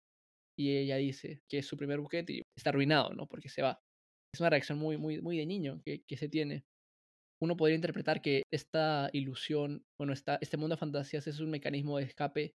y 0.59 0.77
ella 0.77 0.97
dice 0.97 1.41
que 1.49 1.59
es 1.59 1.67
su 1.67 1.77
primer 1.77 2.01
buquete 2.01 2.33
y 2.35 2.43
está 2.57 2.71
arruinado, 2.71 3.15
¿no? 3.15 3.27
Porque 3.27 3.49
se 3.49 3.63
va. 3.63 3.81
Es 4.35 4.41
una 4.41 4.51
reacción 4.51 4.79
muy, 4.79 4.97
muy, 4.99 5.21
muy 5.21 5.39
de 5.39 5.47
niño 5.47 5.81
que, 5.85 6.03
que 6.07 6.17
se 6.17 6.29
tiene. 6.29 6.65
Uno 7.43 7.57
podría 7.57 7.77
interpretar 7.77 8.21
que 8.21 8.43
esta 8.53 9.09
ilusión, 9.13 9.83
bueno, 9.99 10.13
esta, 10.13 10.39
este 10.43 10.59
mundo 10.59 10.77
de 10.77 10.81
fantasías 10.81 11.27
es 11.27 11.41
un 11.41 11.51
mecanismo 11.51 11.97
de 11.97 12.05
escape 12.05 12.53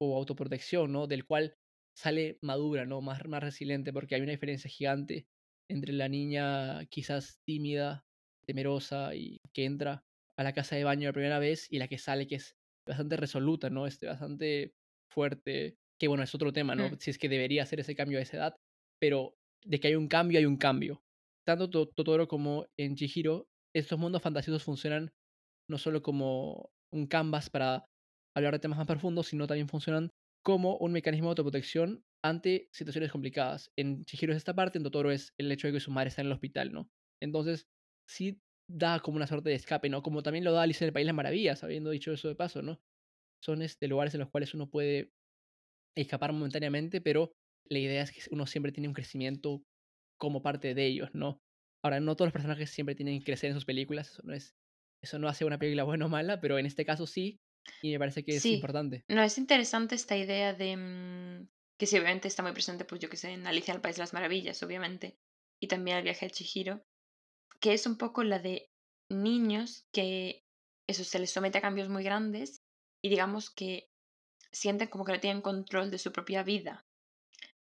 o 0.00 0.16
autoprotección, 0.16 0.92
¿no? 0.92 1.06
Del 1.06 1.24
cual 1.24 1.54
sale 1.96 2.38
madura, 2.42 2.84
¿no? 2.84 3.00
Más, 3.00 3.24
más 3.26 3.42
resiliente, 3.42 3.92
porque 3.92 4.14
hay 4.14 4.20
una 4.20 4.32
diferencia 4.32 4.70
gigante 4.70 5.26
entre 5.70 5.92
la 5.92 6.08
niña 6.08 6.84
quizás 6.86 7.40
tímida, 7.44 8.04
temerosa 8.46 9.14
y 9.14 9.40
que 9.52 9.64
entra 9.64 10.04
a 10.38 10.42
la 10.44 10.52
casa 10.52 10.76
de 10.76 10.84
baño 10.84 11.08
la 11.08 11.12
primera 11.12 11.38
vez 11.38 11.66
y 11.70 11.78
la 11.78 11.88
que 11.88 11.98
sale 11.98 12.26
que 12.26 12.36
es 12.36 12.54
bastante 12.86 13.16
resoluta, 13.16 13.70
¿no? 13.70 13.86
Este, 13.86 14.06
bastante 14.06 14.74
fuerte, 15.10 15.76
que 15.98 16.08
bueno, 16.08 16.22
es 16.22 16.34
otro 16.34 16.52
tema, 16.52 16.74
¿no? 16.74 16.90
Mm. 16.90 16.98
Si 17.00 17.10
es 17.10 17.18
que 17.18 17.28
debería 17.28 17.62
hacer 17.62 17.80
ese 17.80 17.96
cambio 17.96 18.18
a 18.18 18.22
esa 18.22 18.36
edad, 18.36 18.56
pero 19.00 19.34
de 19.64 19.80
que 19.80 19.88
hay 19.88 19.94
un 19.96 20.08
cambio, 20.08 20.38
hay 20.38 20.46
un 20.46 20.58
cambio. 20.58 21.02
Tanto 21.46 21.70
Totoro 21.70 22.28
como 22.28 22.66
en 22.78 22.96
Chihiro, 22.96 23.48
estos 23.74 23.98
mundos 23.98 24.22
fantasiosos 24.22 24.62
funcionan 24.62 25.10
no 25.68 25.78
solo 25.78 26.02
como 26.02 26.70
un 26.92 27.06
canvas 27.06 27.50
para 27.50 27.86
hablar 28.36 28.54
de 28.54 28.58
temas 28.60 28.78
más 28.78 28.86
profundos, 28.86 29.28
sino 29.28 29.46
también 29.46 29.68
funcionan 29.68 30.10
como 30.44 30.76
un 30.76 30.92
mecanismo 30.92 31.28
de 31.28 31.30
autoprotección 31.30 32.04
ante 32.24 32.68
situaciones 32.72 33.10
complicadas. 33.10 33.72
En 33.76 34.04
Chihiro 34.04 34.32
es 34.32 34.36
esta 34.36 34.54
parte, 34.54 34.78
en 34.78 34.84
Totoro 34.84 35.10
es 35.10 35.32
el 35.38 35.50
hecho 35.50 35.66
de 35.66 35.72
que 35.72 35.80
su 35.80 35.90
madre 35.90 36.08
está 36.08 36.20
en 36.20 36.28
el 36.28 36.32
hospital, 36.32 36.72
¿no? 36.72 36.88
Entonces, 37.20 37.66
sí 38.08 38.38
da 38.68 39.00
como 39.00 39.16
una 39.16 39.26
suerte 39.26 39.50
de 39.50 39.56
escape, 39.56 39.88
¿no? 39.88 40.02
Como 40.02 40.22
también 40.22 40.44
lo 40.44 40.52
da 40.52 40.62
Alice 40.62 40.84
en 40.84 40.88
el 40.88 40.92
País 40.92 41.04
de 41.04 41.08
las 41.08 41.16
Maravillas, 41.16 41.64
habiendo 41.64 41.90
dicho 41.90 42.12
eso 42.12 42.28
de 42.28 42.34
paso, 42.34 42.62
¿no? 42.62 42.78
Son 43.42 43.62
este, 43.62 43.88
lugares 43.88 44.14
en 44.14 44.20
los 44.20 44.30
cuales 44.30 44.54
uno 44.54 44.68
puede 44.68 45.10
escapar 45.96 46.32
momentáneamente, 46.32 47.00
pero 47.00 47.32
la 47.68 47.78
idea 47.78 48.02
es 48.02 48.12
que 48.12 48.20
uno 48.30 48.46
siempre 48.46 48.72
tiene 48.72 48.88
un 48.88 48.94
crecimiento 48.94 49.62
como 50.18 50.42
parte 50.42 50.74
de 50.74 50.86
ellos, 50.86 51.10
¿no? 51.14 51.38
Ahora, 51.84 52.00
no 52.00 52.16
todos 52.16 52.28
los 52.28 52.32
personajes 52.32 52.70
siempre 52.70 52.94
tienen 52.94 53.18
que 53.18 53.24
crecer 53.24 53.50
en 53.50 53.56
sus 53.56 53.64
películas, 53.64 54.10
eso 54.10 54.22
no, 54.24 54.34
es, 54.34 54.54
eso 55.02 55.18
no 55.18 55.28
hace 55.28 55.44
una 55.44 55.58
película 55.58 55.84
buena 55.84 56.06
o 56.06 56.08
mala, 56.08 56.40
pero 56.40 56.58
en 56.58 56.66
este 56.66 56.84
caso 56.84 57.06
sí, 57.06 57.38
y 57.82 57.92
me 57.92 57.98
parece 57.98 58.24
que 58.24 58.36
es 58.36 58.46
importante. 58.46 59.04
No, 59.08 59.22
es 59.22 59.38
interesante 59.38 59.94
esta 59.94 60.16
idea 60.16 60.52
de 60.52 60.76
mmm, 60.76 61.48
que 61.78 61.86
sí, 61.86 61.96
obviamente 61.96 62.28
está 62.28 62.42
muy 62.42 62.52
presente, 62.52 62.84
pues 62.84 63.00
yo 63.00 63.08
que 63.08 63.16
sé, 63.16 63.30
en 63.30 63.46
Alicia 63.46 63.74
el 63.74 63.80
País 63.80 63.96
de 63.96 64.02
las 64.02 64.14
Maravillas, 64.14 64.62
obviamente, 64.62 65.18
y 65.60 65.68
también 65.68 65.98
el 65.98 66.04
viaje 66.04 66.26
de 66.26 66.32
Chihiro, 66.32 66.82
que 67.60 67.74
es 67.74 67.86
un 67.86 67.98
poco 67.98 68.22
la 68.22 68.38
de 68.38 68.70
niños 69.10 69.86
que 69.92 70.44
eso 70.88 71.04
se 71.04 71.18
les 71.18 71.30
somete 71.30 71.58
a 71.58 71.62
cambios 71.62 71.88
muy 71.88 72.02
grandes 72.02 72.62
y 73.02 73.08
digamos 73.08 73.50
que 73.50 73.88
sienten 74.52 74.88
como 74.88 75.04
que 75.04 75.12
no 75.12 75.20
tienen 75.20 75.42
control 75.42 75.90
de 75.90 75.98
su 75.98 76.12
propia 76.12 76.42
vida 76.42 76.86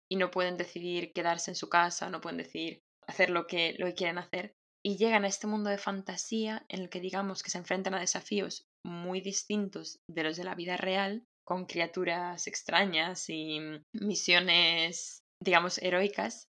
y 0.10 0.16
no 0.16 0.32
pueden 0.32 0.58
decidir 0.58 1.12
quedarse 1.14 1.52
en 1.52 1.56
su 1.56 1.70
casa, 1.70 2.10
no 2.10 2.22
pueden 2.22 2.38
decidir 2.38 2.84
hacer 3.08 3.30
lo 3.30 3.48
que, 3.48 3.76
lo 3.78 3.88
que 3.88 3.96
quieren 3.96 4.18
hacer 4.18 4.56
y 4.86 4.98
llegan 4.98 5.26
a 5.26 5.28
este 5.28 5.48
mundo 5.48 5.72
de 5.72 5.80
fantasía 5.80 6.64
en 6.70 6.82
el 6.82 6.90
que 6.92 7.00
digamos 7.00 7.42
que 7.42 7.50
se 7.50 7.58
enfrentan 7.58 7.96
a 7.96 8.00
desafíos 8.00 8.68
muy 8.86 9.20
distintos 9.20 9.98
de 10.08 10.22
los 10.22 10.38
de 10.38 10.44
la 10.44 10.54
vida 10.54 10.78
real, 10.78 11.26
con 11.44 11.66
criaturas 11.66 12.46
extrañas 12.46 13.28
y 13.30 13.60
misiones, 13.94 15.24
digamos, 15.42 15.80
heroicas, 15.80 16.50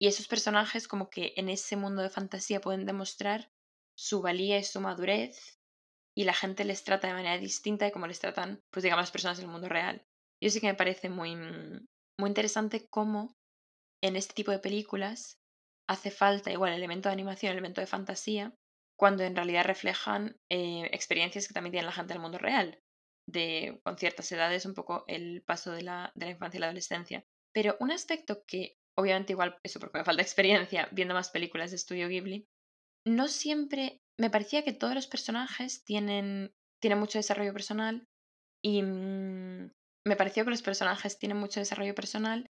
y 0.00 0.06
esos 0.06 0.28
personajes 0.28 0.86
como 0.86 1.10
que 1.10 1.32
en 1.36 1.48
ese 1.48 1.74
mundo 1.74 2.00
de 2.02 2.10
fantasía 2.10 2.60
pueden 2.60 2.86
demostrar 2.86 3.50
su 3.98 4.22
valía 4.22 4.58
y 4.58 4.64
su 4.64 4.80
madurez 4.80 5.58
y 6.16 6.22
la 6.22 6.34
gente 6.34 6.64
les 6.64 6.84
trata 6.84 7.08
de 7.08 7.14
manera 7.14 7.38
distinta 7.38 7.86
de 7.86 7.90
como 7.90 8.06
les 8.06 8.20
tratan, 8.20 8.60
pues 8.70 8.84
digamos, 8.84 9.02
las 9.02 9.10
personas 9.10 9.38
del 9.38 9.48
mundo 9.48 9.68
real. 9.68 10.06
Yo 10.40 10.48
sí 10.50 10.60
que 10.60 10.68
me 10.68 10.74
parece 10.76 11.08
muy, 11.10 11.34
muy 11.34 12.28
interesante 12.28 12.86
cómo 12.88 13.34
en 14.00 14.14
este 14.14 14.34
tipo 14.34 14.52
de 14.52 14.60
películas 14.60 15.38
hace 15.88 16.10
falta 16.10 16.52
igual 16.52 16.72
el 16.72 16.78
elemento 16.78 17.08
de 17.08 17.14
animación, 17.14 17.50
el 17.50 17.56
elemento 17.58 17.80
de 17.80 17.86
fantasía, 17.86 18.54
cuando 18.96 19.24
en 19.24 19.34
realidad 19.34 19.64
reflejan 19.64 20.36
eh, 20.50 20.88
experiencias 20.92 21.48
que 21.48 21.54
también 21.54 21.72
tiene 21.72 21.86
la 21.86 21.92
gente 21.92 22.12
del 22.12 22.22
mundo 22.22 22.38
real, 22.38 22.80
de 23.26 23.80
con 23.84 23.96
ciertas 23.96 24.30
edades, 24.32 24.66
un 24.66 24.74
poco 24.74 25.04
el 25.06 25.42
paso 25.42 25.72
de 25.72 25.82
la, 25.82 26.12
de 26.14 26.26
la 26.26 26.32
infancia 26.32 26.58
y 26.58 26.60
la 26.60 26.66
adolescencia. 26.66 27.24
Pero 27.54 27.76
un 27.80 27.90
aspecto 27.90 28.44
que, 28.46 28.76
obviamente, 28.96 29.32
igual, 29.32 29.58
eso 29.62 29.80
porque 29.80 29.98
me 29.98 30.04
falta 30.04 30.22
experiencia 30.22 30.88
viendo 30.92 31.14
más 31.14 31.30
películas 31.30 31.70
de 31.70 31.76
estudio 31.76 32.08
Ghibli, 32.08 32.46
no 33.06 33.28
siempre. 33.28 34.00
Me 34.18 34.30
parecía 34.30 34.64
que 34.64 34.72
todos 34.72 34.94
los 34.94 35.06
personajes 35.06 35.84
tienen, 35.84 36.52
tienen 36.82 36.98
mucho 36.98 37.18
desarrollo 37.18 37.52
personal 37.52 38.08
y 38.62 38.82
mm, 38.82 39.70
me 40.04 40.16
pareció 40.16 40.44
que 40.44 40.50
los 40.50 40.62
personajes 40.62 41.18
tienen 41.18 41.38
mucho 41.38 41.60
desarrollo 41.60 41.94
personal 41.94 42.50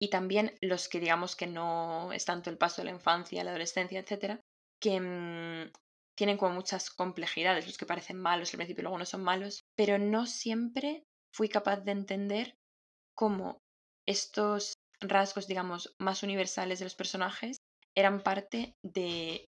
y 0.00 0.10
también 0.10 0.54
los 0.60 0.88
que 0.88 1.00
digamos 1.00 1.36
que 1.36 1.46
no 1.46 2.12
es 2.12 2.24
tanto 2.24 2.50
el 2.50 2.58
paso 2.58 2.82
de 2.82 2.86
la 2.86 2.94
infancia, 2.94 3.44
la 3.44 3.50
adolescencia, 3.50 4.00
etcétera, 4.00 4.40
que 4.80 5.00
mm, 5.00 5.72
tienen 6.16 6.36
como 6.36 6.54
muchas 6.54 6.90
complejidades, 6.90 7.66
los 7.66 7.78
que 7.78 7.86
parecen 7.86 8.20
malos 8.20 8.52
al 8.52 8.58
principio 8.58 8.82
y 8.82 8.84
luego 8.84 8.98
no 8.98 9.06
son 9.06 9.22
malos, 9.22 9.62
pero 9.76 9.98
no 9.98 10.26
siempre 10.26 11.04
fui 11.34 11.48
capaz 11.48 11.80
de 11.80 11.92
entender 11.92 12.54
cómo 13.16 13.58
estos 14.06 14.74
rasgos, 15.00 15.46
digamos, 15.46 15.94
más 15.98 16.22
universales 16.22 16.78
de 16.78 16.84
los 16.84 16.94
personajes 16.94 17.56
eran 17.96 18.22
parte 18.22 18.74
de 18.82 19.46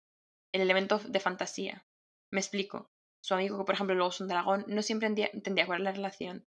el 0.54 0.62
elemento 0.62 1.00
de 1.00 1.20
fantasía. 1.20 1.84
Me 2.32 2.40
explico. 2.40 2.88
Su 3.24 3.36
amigo, 3.36 3.58
que 3.60 3.66
por 3.66 3.76
ejemplo 3.76 3.96
luego 3.96 4.10
es 4.10 4.20
un 4.20 4.28
dragón, 4.28 4.66
no 4.68 4.82
siempre 4.82 5.08
entendía 5.08 5.66
cuál 5.68 5.82
es 5.82 5.84
la 5.84 5.92
relación 5.92 6.44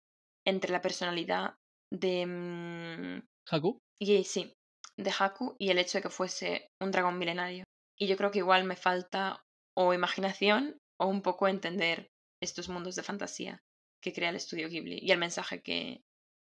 entre 0.46 0.72
la 0.72 0.82
personalidad 0.82 1.56
de... 1.92 3.22
¿Haku? 3.52 3.80
Y, 4.00 4.24
sí, 4.24 4.54
de 4.98 5.12
Haku 5.18 5.56
y 5.60 5.70
el 5.70 5.78
hecho 5.78 5.98
de 5.98 6.04
que 6.04 6.10
fuese 6.10 6.70
un 6.82 6.92
dragón 6.92 7.18
milenario. 7.18 7.64
Y 7.98 8.08
yo 8.08 8.18
creo 8.18 8.32
que 8.32 8.40
igual 8.40 8.64
me 8.64 8.76
falta 8.76 9.44
o 9.78 9.94
imaginación 9.94 10.78
o 11.00 11.08
un 11.08 11.22
poco 11.22 11.48
entender 11.48 12.08
estos 12.42 12.70
mundos 12.70 12.96
de 12.96 13.04
fantasía 13.04 13.60
que 14.02 14.14
crea 14.14 14.30
el 14.30 14.36
estudio 14.36 14.70
Ghibli 14.70 15.00
y 15.02 15.12
el 15.12 15.20
mensaje 15.20 15.62
que, 15.62 16.02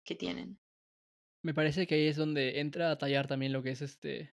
que 0.06 0.14
tienen. 0.14 0.58
Me 1.44 1.52
parece 1.52 1.86
que 1.86 1.96
ahí 1.96 2.06
es 2.06 2.16
donde 2.16 2.60
entra 2.60 2.90
a 2.90 2.98
tallar 2.98 3.26
también 3.26 3.52
lo 3.52 3.62
que 3.62 3.70
es 3.70 3.82
este 3.82 4.32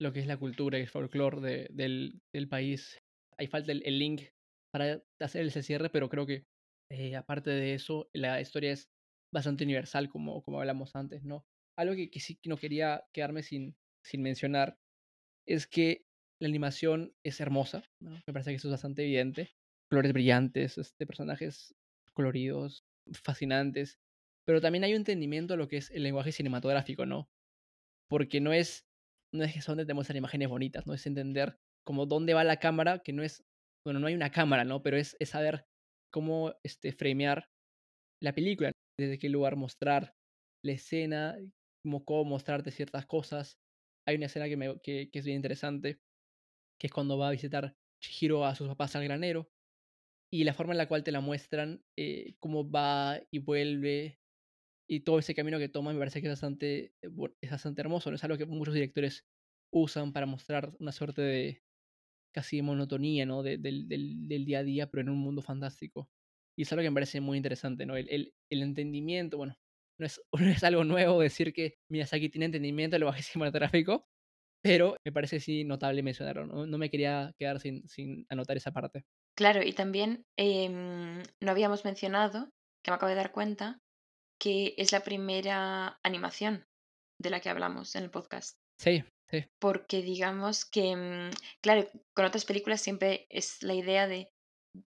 lo 0.00 0.12
que 0.12 0.20
es 0.20 0.26
la 0.26 0.38
cultura 0.38 0.78
y 0.78 0.82
el 0.82 0.88
folclore 0.88 1.68
del, 1.70 2.20
del, 2.32 2.48
país. 2.48 2.98
Ahí 3.38 3.46
falta 3.46 3.72
el, 3.72 3.98
link 3.98 4.22
para 4.72 5.02
hacer 5.20 5.46
ese 5.46 5.62
cierre, 5.62 5.88
pero 5.88 6.08
creo 6.08 6.26
que 6.26 6.44
eh, 6.90 7.14
aparte 7.14 7.50
de 7.50 7.74
eso, 7.74 8.08
la 8.12 8.40
historia 8.40 8.72
es 8.72 8.88
bastante 9.32 9.64
universal, 9.64 10.08
como, 10.08 10.42
como 10.42 10.60
hablamos 10.60 10.96
antes, 10.96 11.22
¿no? 11.24 11.44
Algo 11.76 11.94
que, 11.94 12.10
que 12.10 12.20
sí 12.20 12.36
que 12.36 12.48
no 12.48 12.56
quería 12.56 13.04
quedarme 13.12 13.42
sin, 13.42 13.76
sin 14.04 14.22
mencionar 14.22 14.78
es 15.46 15.66
que 15.66 16.06
la 16.40 16.48
animación 16.48 17.14
es 17.24 17.40
hermosa, 17.40 17.82
me 18.00 18.20
parece 18.32 18.50
que 18.50 18.56
eso 18.56 18.68
es 18.68 18.72
bastante 18.72 19.02
evidente. 19.02 19.52
Colores 19.90 20.12
brillantes, 20.12 20.78
este, 20.78 21.06
personajes 21.06 21.74
coloridos, 22.12 22.84
fascinantes, 23.12 23.98
pero 24.46 24.60
también 24.60 24.84
hay 24.84 24.92
un 24.92 24.98
entendimiento 24.98 25.54
de 25.54 25.58
lo 25.58 25.68
que 25.68 25.78
es 25.78 25.90
el 25.90 26.02
lenguaje 26.02 26.32
cinematográfico, 26.32 27.06
¿no? 27.06 27.28
Porque 28.08 28.40
no 28.40 28.52
es, 28.52 28.86
no 29.32 29.44
es 29.44 29.54
que 29.54 29.60
donde 29.66 29.84
tenemos 29.84 30.10
imágenes 30.10 30.48
bonitas, 30.48 30.86
no 30.86 30.94
es 30.94 31.06
entender 31.06 31.56
como 31.86 32.06
dónde 32.06 32.34
va 32.34 32.44
la 32.44 32.58
cámara, 32.58 33.00
que 33.00 33.12
no 33.12 33.22
es, 33.22 33.44
bueno, 33.84 34.00
no 34.00 34.06
hay 34.06 34.14
una 34.14 34.30
cámara, 34.30 34.64
¿no? 34.64 34.82
Pero 34.82 34.96
es, 34.96 35.16
es 35.18 35.30
saber 35.30 35.66
cómo 36.12 36.54
este, 36.62 36.92
framear 36.92 37.48
la 38.22 38.34
película, 38.34 38.72
desde 38.98 39.18
qué 39.18 39.28
lugar 39.28 39.56
mostrar 39.56 40.14
la 40.62 40.72
escena, 40.72 41.36
cómo, 41.84 42.04
cómo 42.04 42.24
mostrarte 42.24 42.70
ciertas 42.70 43.06
cosas. 43.06 43.58
Hay 44.06 44.16
una 44.16 44.26
escena 44.26 44.48
que, 44.48 44.56
me, 44.56 44.80
que, 44.80 45.10
es 45.12 45.24
bien 45.24 45.36
interesante, 45.36 46.00
que 46.80 46.88
es 46.88 46.92
cuando 46.92 47.18
va 47.18 47.28
a 47.28 47.32
visitar 47.32 47.76
Chihiro 48.02 48.44
a 48.44 48.54
sus 48.54 48.68
papás 48.68 48.96
al 48.96 49.04
granero, 49.04 49.50
y 50.32 50.44
la 50.44 50.54
forma 50.54 50.72
en 50.72 50.78
la 50.78 50.88
cual 50.88 51.04
te 51.04 51.12
la 51.12 51.20
muestran, 51.20 51.84
eh, 51.96 52.34
cómo 52.40 52.68
va 52.68 53.20
y 53.30 53.38
vuelve, 53.38 54.18
y 54.88 55.00
todo 55.00 55.18
ese 55.18 55.34
camino 55.34 55.58
que 55.58 55.68
toma 55.68 55.92
me 55.92 55.98
parece 55.98 56.20
que 56.20 56.26
es 56.26 56.32
bastante, 56.32 56.94
eh, 57.02 57.10
es 57.40 57.50
bastante 57.50 57.80
hermoso, 57.82 58.12
es 58.12 58.24
algo 58.24 58.36
que 58.36 58.46
muchos 58.46 58.74
directores 58.74 59.24
usan 59.72 60.12
para 60.12 60.26
mostrar 60.26 60.74
una 60.78 60.92
suerte 60.92 61.22
de 61.22 61.62
casi 62.34 62.62
monotonía 62.62 63.26
¿no? 63.26 63.42
del, 63.42 63.62
del, 63.62 63.88
del, 63.88 64.44
día 64.44 64.60
a 64.60 64.64
día, 64.64 64.90
pero 64.90 65.02
en 65.02 65.10
un 65.10 65.18
mundo 65.18 65.40
fantástico. 65.40 66.10
Y 66.56 66.62
es 66.62 66.72
algo 66.72 66.82
que 66.82 66.90
me 66.90 66.94
parece 66.94 67.20
muy 67.20 67.36
interesante, 67.36 67.86
¿no? 67.86 67.96
El, 67.96 68.08
el, 68.10 68.34
el 68.50 68.62
entendimiento, 68.62 69.36
bueno, 69.36 69.56
no 69.98 70.06
es, 70.06 70.20
no 70.32 70.50
es, 70.50 70.64
algo 70.64 70.84
nuevo 70.84 71.20
decir 71.20 71.52
que 71.52 71.76
Miyazaki 71.90 72.28
tiene 72.28 72.46
entendimiento 72.46 72.94
del 72.94 73.00
lenguaje 73.00 73.22
cinematográfico, 73.22 74.06
pero 74.62 74.96
me 75.04 75.12
parece 75.12 75.40
sí 75.40 75.64
notable 75.64 76.02
mencionarlo, 76.02 76.46
¿no? 76.46 76.66
No 76.66 76.78
me 76.78 76.90
quería 76.90 77.34
quedar 77.38 77.60
sin, 77.60 77.86
sin 77.88 78.26
anotar 78.30 78.56
esa 78.56 78.72
parte. 78.72 79.04
Claro, 79.36 79.62
y 79.62 79.72
también 79.72 80.24
eh, 80.38 80.68
no 80.70 81.50
habíamos 81.50 81.84
mencionado, 81.84 82.50
que 82.82 82.90
me 82.90 82.96
acabo 82.96 83.10
de 83.10 83.16
dar 83.16 83.32
cuenta, 83.32 83.80
que 84.40 84.74
es 84.78 84.92
la 84.92 85.00
primera 85.00 85.98
animación 86.02 86.66
de 87.20 87.30
la 87.30 87.40
que 87.40 87.50
hablamos 87.50 87.94
en 87.94 88.04
el 88.04 88.10
podcast. 88.10 88.56
Sí, 88.80 89.04
sí. 89.30 89.44
Porque 89.60 90.02
digamos 90.02 90.64
que, 90.64 90.96
mm, 90.96 91.30
claro, 91.62 91.88
con 92.14 92.24
otras 92.24 92.44
películas 92.44 92.80
siempre 92.80 93.26
es 93.30 93.62
la 93.62 93.74
idea 93.74 94.06
de 94.06 94.30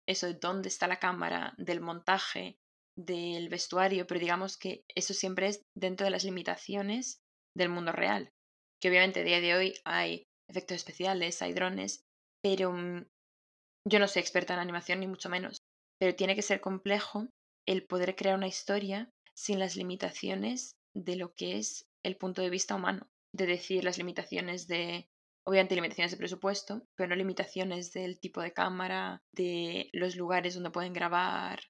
eso, 0.07 0.27
de 0.27 0.35
dónde 0.35 0.69
está 0.69 0.88
la 0.88 0.99
cámara, 0.99 1.55
del 1.59 1.81
montaje, 1.81 2.59
del 2.97 3.49
vestuario, 3.49 4.07
pero 4.07 4.21
digamos 4.21 4.57
que 4.57 4.85
eso 4.95 5.15
siempre 5.15 5.49
es 5.49 5.63
dentro 5.75 6.05
de 6.05 6.11
las 6.11 6.25
limitaciones 6.25 7.21
del 7.55 7.69
mundo 7.69 7.93
real. 7.93 8.31
Que 8.81 8.89
obviamente 8.89 9.21
a 9.21 9.25
día 9.25 9.41
de 9.41 9.55
hoy 9.55 9.75
hay 9.85 10.25
efectos 10.49 10.77
especiales, 10.77 11.43
hay 11.43 11.53
drones, 11.53 12.05
pero 12.43 12.73
mm, 12.73 13.07
yo 13.89 13.99
no 13.99 14.09
soy 14.09 14.21
experta 14.21 14.55
en 14.55 14.61
animación 14.61 15.01
ni 15.01 15.07
mucho 15.07 15.29
menos, 15.29 15.59
pero 15.99 16.15
tiene 16.15 16.35
que 16.35 16.43
ser 16.43 16.61
complejo 16.61 17.29
el 17.67 17.87
poder 17.87 18.17
crear 18.17 18.37
una 18.37 18.49
historia 18.49 19.11
sin 19.35 19.59
las 19.59 19.77
limitaciones 19.77 20.77
de 20.95 21.17
lo 21.17 21.35
que 21.35 21.59
es 21.59 21.87
el 22.03 22.17
punto 22.17 22.43
de 22.43 22.51
vista 22.51 22.75
humano, 22.75 23.09
de 23.35 23.47
decir 23.47 23.85
las 23.85 23.99
limitaciones 23.99 24.67
de, 24.67 25.09
obviamente 25.45 25.75
limitaciones 25.75 26.13
de 26.13 26.17
presupuesto, 26.17 26.83
pero 26.97 27.09
no 27.09 27.17
limitaciones 27.17 27.93
del 27.93 28.19
tipo 28.19 28.41
de 28.41 28.53
cámara, 28.53 29.23
de 29.33 29.91
los 29.93 30.17
lugares 30.17 30.55
donde 30.55 30.71
pueden 30.71 30.93
grabar, 30.93 31.61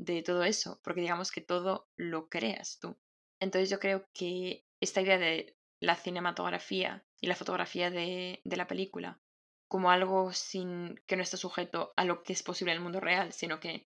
de 0.00 0.22
todo 0.22 0.44
eso, 0.44 0.80
porque 0.82 1.00
digamos 1.02 1.30
que 1.30 1.40
todo 1.40 1.88
lo 1.96 2.28
creas 2.28 2.78
tú. 2.80 2.96
Entonces 3.40 3.70
yo 3.70 3.78
creo 3.78 4.06
que 4.14 4.64
esta 4.80 5.00
idea 5.00 5.18
de 5.18 5.56
la 5.80 5.96
cinematografía 5.96 7.04
y 7.20 7.26
la 7.26 7.36
fotografía 7.36 7.90
de, 7.90 8.40
de 8.44 8.56
la 8.56 8.66
película 8.66 9.20
como 9.68 9.90
algo 9.90 10.32
sin 10.32 10.96
que 11.06 11.14
no 11.14 11.22
está 11.22 11.36
sujeto 11.36 11.92
a 11.96 12.04
lo 12.04 12.24
que 12.24 12.32
es 12.32 12.42
posible 12.42 12.72
en 12.72 12.78
el 12.78 12.82
mundo 12.82 12.98
real, 12.98 13.32
sino 13.32 13.60
que 13.60 13.86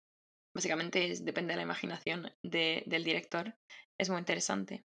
Básicamente 0.57 1.13
depende 1.21 1.53
de 1.53 1.59
la 1.59 1.65
imaginación 1.65 2.33
del 2.43 3.05
director. 3.05 3.55
Es 4.01 4.09
muy 4.09 4.21
interesante. 4.21 4.87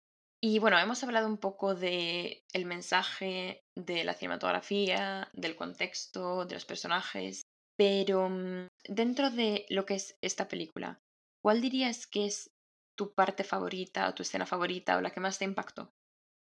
Y 0.43 0.59
bueno, 0.59 0.77
hemos 0.77 1.01
hablado 1.05 1.25
un 1.25 1.37
poco 1.37 1.73
de 1.73 2.43
el 2.51 2.65
mensaje, 2.65 3.61
de 3.73 4.03
la 4.03 4.13
cinematografía, 4.13 5.29
del 5.31 5.55
contexto, 5.55 6.45
de 6.45 6.55
los 6.55 6.65
personajes, 6.65 7.43
pero 7.77 8.27
mm, 8.27 8.67
dentro 8.89 9.31
de 9.31 9.65
lo 9.69 9.85
que 9.85 9.93
es 9.93 10.17
esta 10.21 10.49
película, 10.49 10.99
¿cuál 11.43 11.61
dirías 11.61 12.07
que 12.07 12.25
es 12.25 12.51
tu 12.97 13.13
parte 13.13 13.43
favorita 13.43 14.09
o 14.09 14.13
tu 14.13 14.23
escena 14.23 14.45
favorita 14.45 14.97
o 14.97 15.01
la 15.01 15.11
que 15.11 15.19
más 15.19 15.37
te 15.37 15.45
impactó? 15.45 15.91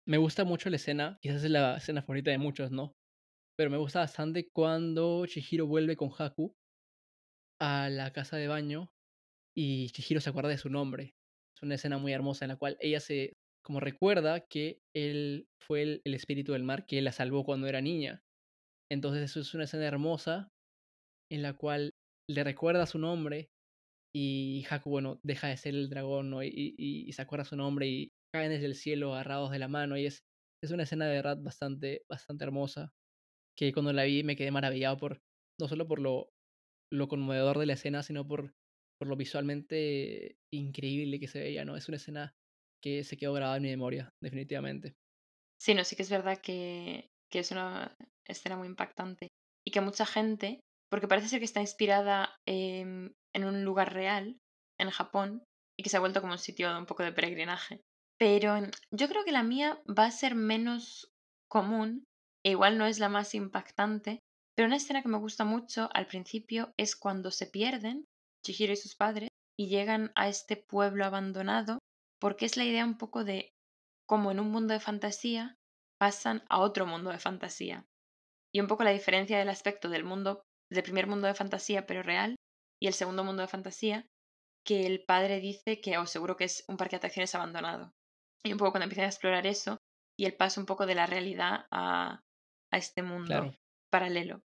Me 0.07 0.17
gusta 0.17 0.43
mucho 0.43 0.69
la 0.69 0.77
escena, 0.77 1.19
quizás 1.21 1.43
es 1.43 1.51
la 1.51 1.77
escena 1.77 2.01
favorita 2.01 2.31
de 2.31 2.39
muchos, 2.39 2.71
¿no? 2.71 2.93
Pero 3.55 3.69
me 3.69 3.77
gusta 3.77 3.99
bastante 3.99 4.49
cuando 4.51 5.25
Chihiro 5.27 5.67
vuelve 5.67 5.95
con 5.95 6.09
Haku 6.17 6.55
a 7.61 7.89
la 7.89 8.11
casa 8.13 8.37
de 8.37 8.47
baño 8.47 8.89
y 9.55 9.89
Chihiro 9.91 10.21
se 10.21 10.29
acuerda 10.29 10.49
de 10.49 10.57
su 10.57 10.69
nombre. 10.69 11.13
Es 11.55 11.61
una 11.61 11.75
escena 11.75 11.97
muy 11.97 12.13
hermosa 12.13 12.45
en 12.45 12.49
la 12.49 12.55
cual 12.55 12.77
ella 12.79 12.99
se 12.99 13.33
como 13.63 13.79
recuerda 13.81 14.47
que 14.47 14.79
él 14.95 15.45
fue 15.59 15.83
el, 15.83 16.01
espíritu 16.15 16.53
del 16.53 16.63
mar 16.63 16.85
que 16.85 17.01
la 17.01 17.11
salvó 17.11 17.43
cuando 17.43 17.67
era 17.67 17.81
niña. 17.81 18.23
Entonces 18.89 19.29
eso 19.29 19.41
es 19.41 19.53
una 19.53 19.65
escena 19.65 19.85
hermosa 19.85 20.47
en 21.29 21.43
la 21.43 21.53
cual 21.53 21.91
le 22.27 22.43
recuerda 22.43 22.87
su 22.87 22.97
nombre 22.97 23.49
y 24.19 24.65
Haku, 24.69 24.89
bueno, 24.89 25.19
deja 25.23 25.47
de 25.47 25.57
ser 25.57 25.75
el 25.75 25.89
dragón 25.89 26.33
y, 26.43 27.11
se 27.13 27.21
acuerda 27.21 27.45
su 27.45 27.55
nombre 27.55 27.87
y 27.87 28.11
caen 28.33 28.51
desde 28.51 28.65
el 28.65 28.75
cielo 28.75 29.13
agarrados 29.13 29.51
de 29.51 29.59
la 29.59 29.67
mano 29.67 29.97
y 29.97 30.05
es, 30.05 30.23
es 30.63 30.71
una 30.71 30.83
escena 30.83 31.07
de 31.07 31.15
verdad 31.15 31.37
bastante, 31.41 32.03
bastante 32.09 32.43
hermosa 32.43 32.91
que 33.57 33.73
cuando 33.73 33.93
la 33.93 34.03
vi 34.03 34.23
me 34.23 34.35
quedé 34.35 34.51
maravillado 34.51 34.97
por, 34.97 35.19
no 35.59 35.67
solo 35.67 35.87
por 35.87 35.99
lo, 35.99 36.29
lo 36.91 37.07
conmovedor 37.07 37.59
de 37.59 37.65
la 37.65 37.73
escena, 37.73 38.03
sino 38.03 38.27
por 38.27 38.53
por 38.99 39.07
lo 39.07 39.15
visualmente 39.15 40.35
increíble 40.53 41.19
que 41.19 41.29
se 41.29 41.39
veía, 41.39 41.63
¿no? 41.63 41.77
Es 41.77 41.87
una 41.87 41.95
escena 41.97 42.35
que 42.83 43.05
se 43.05 43.15
quedó 43.15 43.33
grabada 43.33 43.57
en 43.57 43.63
mi 43.63 43.69
memoria, 43.69 44.09
definitivamente. 44.21 44.95
Sí, 45.57 45.73
no, 45.73 45.83
sí 45.83 45.95
que 45.95 46.03
es 46.03 46.09
verdad 46.09 46.39
que, 46.41 47.07
que 47.31 47.39
es 47.39 47.51
una 47.51 47.95
escena 48.27 48.57
muy 48.57 48.67
impactante. 48.67 49.29
y 49.65 49.71
que 49.71 49.81
mucha 49.81 50.05
gente, 50.05 50.59
porque 50.89 51.07
parece 51.07 51.29
ser 51.29 51.39
que 51.39 51.45
está 51.45 51.61
inspirada 51.61 52.35
em, 52.45 53.13
en 53.33 53.45
un 53.45 53.63
lugar 53.63 53.93
real, 53.93 54.37
en 54.79 54.89
Japón, 54.89 55.43
y 55.77 55.83
que 55.83 55.89
se 55.89 55.97
ha 55.97 56.01
vuelto 56.01 56.21
como 56.21 56.33
un 56.33 56.39
sitio 56.39 56.77
un 56.77 56.85
poco 56.85 57.03
de 57.03 57.13
peregrinaje. 57.13 57.81
Pero 58.17 58.55
em, 58.55 58.71
yo 58.91 59.07
creo 59.07 59.23
que 59.23 59.31
la 59.31 59.43
mía 59.43 59.81
va 59.87 60.05
a 60.05 60.11
ser 60.11 60.35
menos 60.35 61.11
común, 61.49 62.03
e 62.43 62.51
igual 62.51 62.77
no 62.77 62.85
es 62.85 62.99
la 62.99 63.09
más 63.09 63.33
impactante, 63.35 64.19
pero 64.55 64.67
una 64.67 64.75
escena 64.75 65.01
que 65.01 65.07
me 65.07 65.17
gusta 65.17 65.45
mucho 65.45 65.89
al 65.93 66.07
principio 66.07 66.73
es 66.77 66.95
cuando 66.95 67.31
se 67.31 67.47
pierden, 67.47 68.05
Chihiro 68.45 68.73
y 68.73 68.77
sus 68.77 68.95
padres, 68.95 69.29
y 69.57 69.67
llegan 69.67 70.11
a 70.15 70.27
este 70.27 70.57
pueblo 70.57 71.05
abandonado, 71.05 71.79
porque 72.19 72.45
es 72.45 72.57
la 72.57 72.65
idea 72.65 72.85
un 72.85 72.97
poco 72.97 73.23
de 73.23 73.51
cómo 74.05 74.31
en 74.31 74.39
un 74.39 74.51
mundo 74.51 74.73
de 74.73 74.79
fantasía 74.79 75.55
pasan 75.97 76.43
a 76.49 76.59
otro 76.59 76.85
mundo 76.85 77.09
de 77.09 77.19
fantasía. 77.19 77.85
Y 78.53 78.59
un 78.59 78.67
poco 78.67 78.83
la 78.83 78.91
diferencia 78.91 79.37
del 79.37 79.49
aspecto 79.49 79.89
del 79.89 80.03
mundo, 80.03 80.41
del 80.71 80.83
primer 80.83 81.07
mundo 81.07 81.27
de 81.27 81.35
fantasía 81.35 81.85
pero 81.85 82.03
real, 82.03 82.35
y 82.81 82.87
el 82.87 82.93
segundo 82.93 83.23
mundo 83.23 83.41
de 83.41 83.47
fantasía, 83.47 84.07
que 84.65 84.85
el 84.85 85.03
padre 85.03 85.39
dice 85.39 85.81
que, 85.81 85.97
o 85.97 86.05
seguro 86.05 86.35
que 86.37 86.45
es 86.45 86.63
un 86.67 86.77
parque 86.77 86.95
de 86.95 86.97
atracciones 86.97 87.33
abandonado. 87.35 87.93
Y 88.43 88.51
un 88.51 88.57
poco 88.57 88.71
cuando 88.71 88.85
empiezan 88.85 89.05
a 89.05 89.09
explorar 89.09 89.47
eso, 89.47 89.77
y 90.17 90.25
el 90.25 90.35
paso 90.35 90.59
un 90.59 90.65
poco 90.65 90.85
de 90.85 90.95
la 90.95 91.05
realidad 91.05 91.65
a, 91.71 92.21
a 92.71 92.77
este 92.77 93.01
mundo 93.01 93.55
paralelo. 93.89 94.41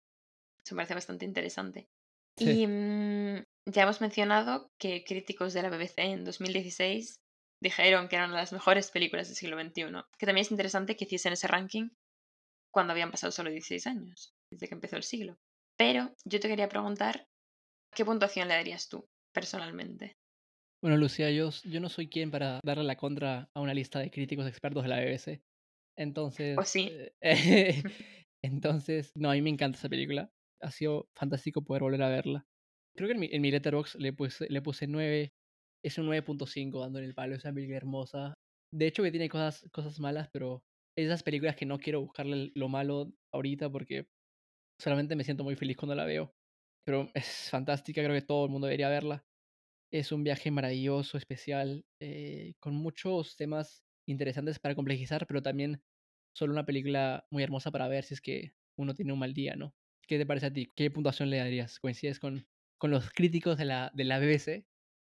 Eso 0.64 0.76
me 0.76 0.80
parece 0.80 0.96
bastante 0.96 1.26
interesante. 1.26 1.88
Y 2.38 2.68
mm, 2.68 3.44
ya 3.66 3.84
hemos 3.84 4.02
mencionado 4.02 4.72
que 4.78 5.04
críticos 5.04 5.54
de 5.54 5.62
la 5.62 5.70
BBC 5.70 6.00
en 6.00 6.26
2016 6.26 7.20
dijeron 7.62 8.08
que 8.08 8.16
eran 8.16 8.32
las 8.32 8.54
mejores 8.54 8.92
películas 8.92 9.28
del 9.28 9.36
siglo 9.36 9.60
XXI. 9.60 10.04
Que 10.18 10.26
también 10.26 10.46
es 10.46 10.52
interesante 10.52 10.96
que 10.96 11.06
hiciesen 11.06 11.34
ese 11.34 11.48
ranking 11.48 11.90
cuando 12.72 12.92
habían 12.92 13.12
pasado 13.12 13.32
solo 13.32 13.50
16 13.50 13.88
años, 13.88 14.34
desde 14.52 14.68
que 14.68 14.76
empezó 14.76 14.96
el 14.96 15.04
siglo. 15.04 15.38
Pero 15.78 16.14
yo 16.26 16.40
te 16.40 16.48
quería 16.48 16.70
preguntar, 16.70 17.28
¿qué 17.96 18.06
puntuación 18.06 18.48
le 18.48 18.56
darías 18.56 18.90
tú, 18.90 19.08
personalmente? 19.34 20.18
Bueno, 20.82 20.98
Lucía, 20.98 21.30
yo, 21.32 21.50
yo 21.66 21.80
no 21.82 21.90
soy 21.90 22.08
quien 22.08 22.32
para 22.32 22.62
darle 22.64 22.86
la 22.86 22.96
contra 22.96 23.50
a 23.54 23.60
una 23.60 23.74
lista 23.74 24.00
de 24.00 24.12
críticos 24.12 24.48
expertos 24.48 24.84
de 24.84 24.90
la 24.90 25.00
BBC. 25.02 25.42
Entonces. 25.98 26.56
Pues 26.56 26.70
sí. 26.70 26.90
Eh, 27.22 27.84
entonces, 28.42 29.12
no, 29.16 29.30
a 29.30 29.34
mí 29.34 29.42
me 29.42 29.50
encanta 29.50 29.78
esa 29.78 29.90
película. 29.90 30.32
Ha 30.62 30.72
sido 30.72 31.10
fantástico 31.16 31.64
poder 31.64 31.84
volver 31.84 32.02
a 32.04 32.10
verla. 32.10 32.46
Creo 32.96 33.08
que 33.08 33.14
en 33.14 33.20
mi, 33.20 33.30
en 33.32 33.42
mi 33.42 33.52
letterbox 33.52 33.96
le 33.96 34.14
puse, 34.14 34.48
le 34.50 34.62
puse 34.62 34.88
9. 34.88 35.34
Es 35.84 35.98
un 35.98 36.08
9.5 36.08 36.80
dándole 36.80 37.06
el 37.06 37.14
palo. 37.14 37.36
Es 37.36 37.44
una 37.44 37.54
película 37.54 37.78
hermosa. 37.78 38.34
De 38.74 38.88
hecho, 38.88 39.04
que 39.04 39.12
tiene 39.12 39.30
cosas, 39.30 39.68
cosas 39.72 40.00
malas, 40.00 40.30
pero 40.32 40.64
esas 40.98 41.24
películas 41.24 41.56
que 41.56 41.66
no 41.66 41.78
quiero 41.78 42.02
buscarle 42.02 42.52
lo 42.56 42.70
malo 42.70 43.12
ahorita 43.34 43.70
porque 43.70 44.08
solamente 44.80 45.16
me 45.16 45.24
siento 45.24 45.44
muy 45.44 45.56
feliz 45.56 45.78
cuando 45.78 45.96
la 45.96 46.06
veo. 46.06 46.34
Pero 46.86 47.10
es 47.14 47.50
fantástica, 47.50 48.04
creo 48.04 48.16
que 48.16 48.22
todo 48.26 48.46
el 48.46 48.52
mundo 48.52 48.68
debería 48.68 48.90
verla. 48.90 49.26
Es 49.92 50.12
un 50.12 50.24
viaje 50.24 50.52
maravilloso, 50.52 51.18
especial, 51.18 51.86
eh, 52.02 52.54
con 52.60 52.76
muchos 52.76 53.36
temas 53.36 53.86
interesantes 54.08 54.60
para 54.60 54.76
complejizar, 54.76 55.28
pero 55.28 55.42
también 55.42 55.84
solo 56.36 56.54
una 56.54 56.66
película 56.66 57.28
muy 57.32 57.44
hermosa 57.44 57.72
para 57.72 57.88
ver 57.88 58.04
si 58.06 58.16
es 58.16 58.22
que 58.22 58.54
uno 58.78 58.94
tiene 58.96 59.14
un 59.14 59.20
mal 59.20 59.34
día, 59.34 59.56
¿no? 59.56 59.76
¿Qué 60.08 60.18
te 60.18 60.26
parece 60.26 60.48
a 60.48 60.54
ti? 60.54 60.68
¿Qué 60.76 60.92
puntuación 60.92 61.30
le 61.30 61.38
darías? 61.38 61.80
¿Coincides 61.80 62.20
con, 62.20 62.48
con 62.80 62.92
los 62.92 63.12
críticos 63.12 63.58
de 63.58 63.66
la, 63.66 63.92
de 63.94 64.04
la 64.06 64.20
BBC? 64.20 64.68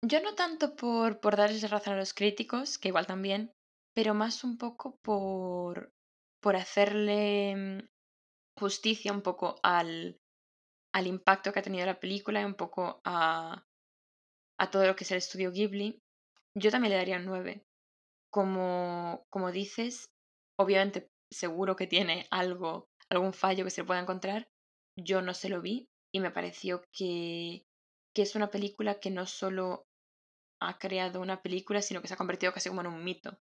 Yo 0.03 0.21
no 0.23 0.35
tanto 0.35 0.77
por, 0.77 1.21
por 1.21 1.37
darles 1.37 1.69
razón 1.71 1.95
a 1.95 1.97
los 1.97 2.15
críticos, 2.15 2.79
que 2.79 2.89
igual 2.89 3.07
también, 3.07 3.53
pero 3.95 4.15
más 4.15 4.45
un 4.45 4.59
poco 4.59 4.97
por, 5.03 5.93
por 6.41 6.57
hacerle 6.57 7.57
mm, 7.57 7.79
justicia 8.61 9.13
un 9.13 9.23
poco 9.23 9.57
al, 9.63 10.19
al 10.95 11.09
impacto 11.09 11.53
que 11.53 11.59
ha 11.59 11.63
tenido 11.63 11.85
la 11.85 11.99
película 11.99 12.41
y 12.41 12.45
un 12.45 12.55
poco 12.55 13.01
a, 13.05 13.67
a 14.59 14.71
todo 14.71 14.87
lo 14.87 14.95
que 14.95 15.05
es 15.05 15.11
el 15.11 15.19
estudio 15.19 15.51
Ghibli. 15.51 15.99
Yo 16.57 16.71
también 16.71 16.93
le 16.93 16.99
daría 16.99 17.17
un 17.17 17.25
9. 17.25 17.65
Como, 18.31 19.25
como 19.29 19.51
dices, 19.51 20.07
obviamente 20.59 21.09
seguro 21.33 21.75
que 21.75 21.89
tiene 21.89 22.27
algo, 22.31 22.87
algún 23.11 23.33
fallo 23.33 23.65
que 23.65 23.71
se 23.71 23.85
pueda 23.85 24.01
encontrar. 24.01 24.47
Yo 24.97 25.21
no 25.21 25.35
se 25.35 25.49
lo 25.49 25.61
vi 25.61 25.89
y 26.15 26.21
me 26.21 26.31
pareció 26.31 26.85
que, 26.93 27.65
que 28.15 28.23
es 28.23 28.37
una 28.37 28.51
película 28.51 29.01
que 29.01 29.11
no 29.11 29.27
solo 29.27 29.87
ha 30.63 30.79
creado 30.79 31.21
una 31.21 31.43
película, 31.43 31.83
sino 31.83 32.01
que 32.01 32.07
se 32.07 32.15
ha 32.15 32.19
convertido 32.19 32.53
casi 32.53 32.69
como 32.69 32.83
en 32.83 32.87
un 32.87 33.03
mito. 33.03 33.37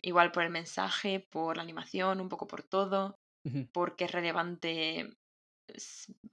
Igual 0.00 0.30
por 0.30 0.44
el 0.44 0.50
mensaje, 0.50 1.26
por 1.32 1.56
la 1.56 1.64
animación, 1.64 2.20
un 2.20 2.28
poco 2.28 2.46
por 2.46 2.62
todo, 2.62 3.16
porque 3.72 4.04
es 4.04 4.12
relevante 4.12 5.16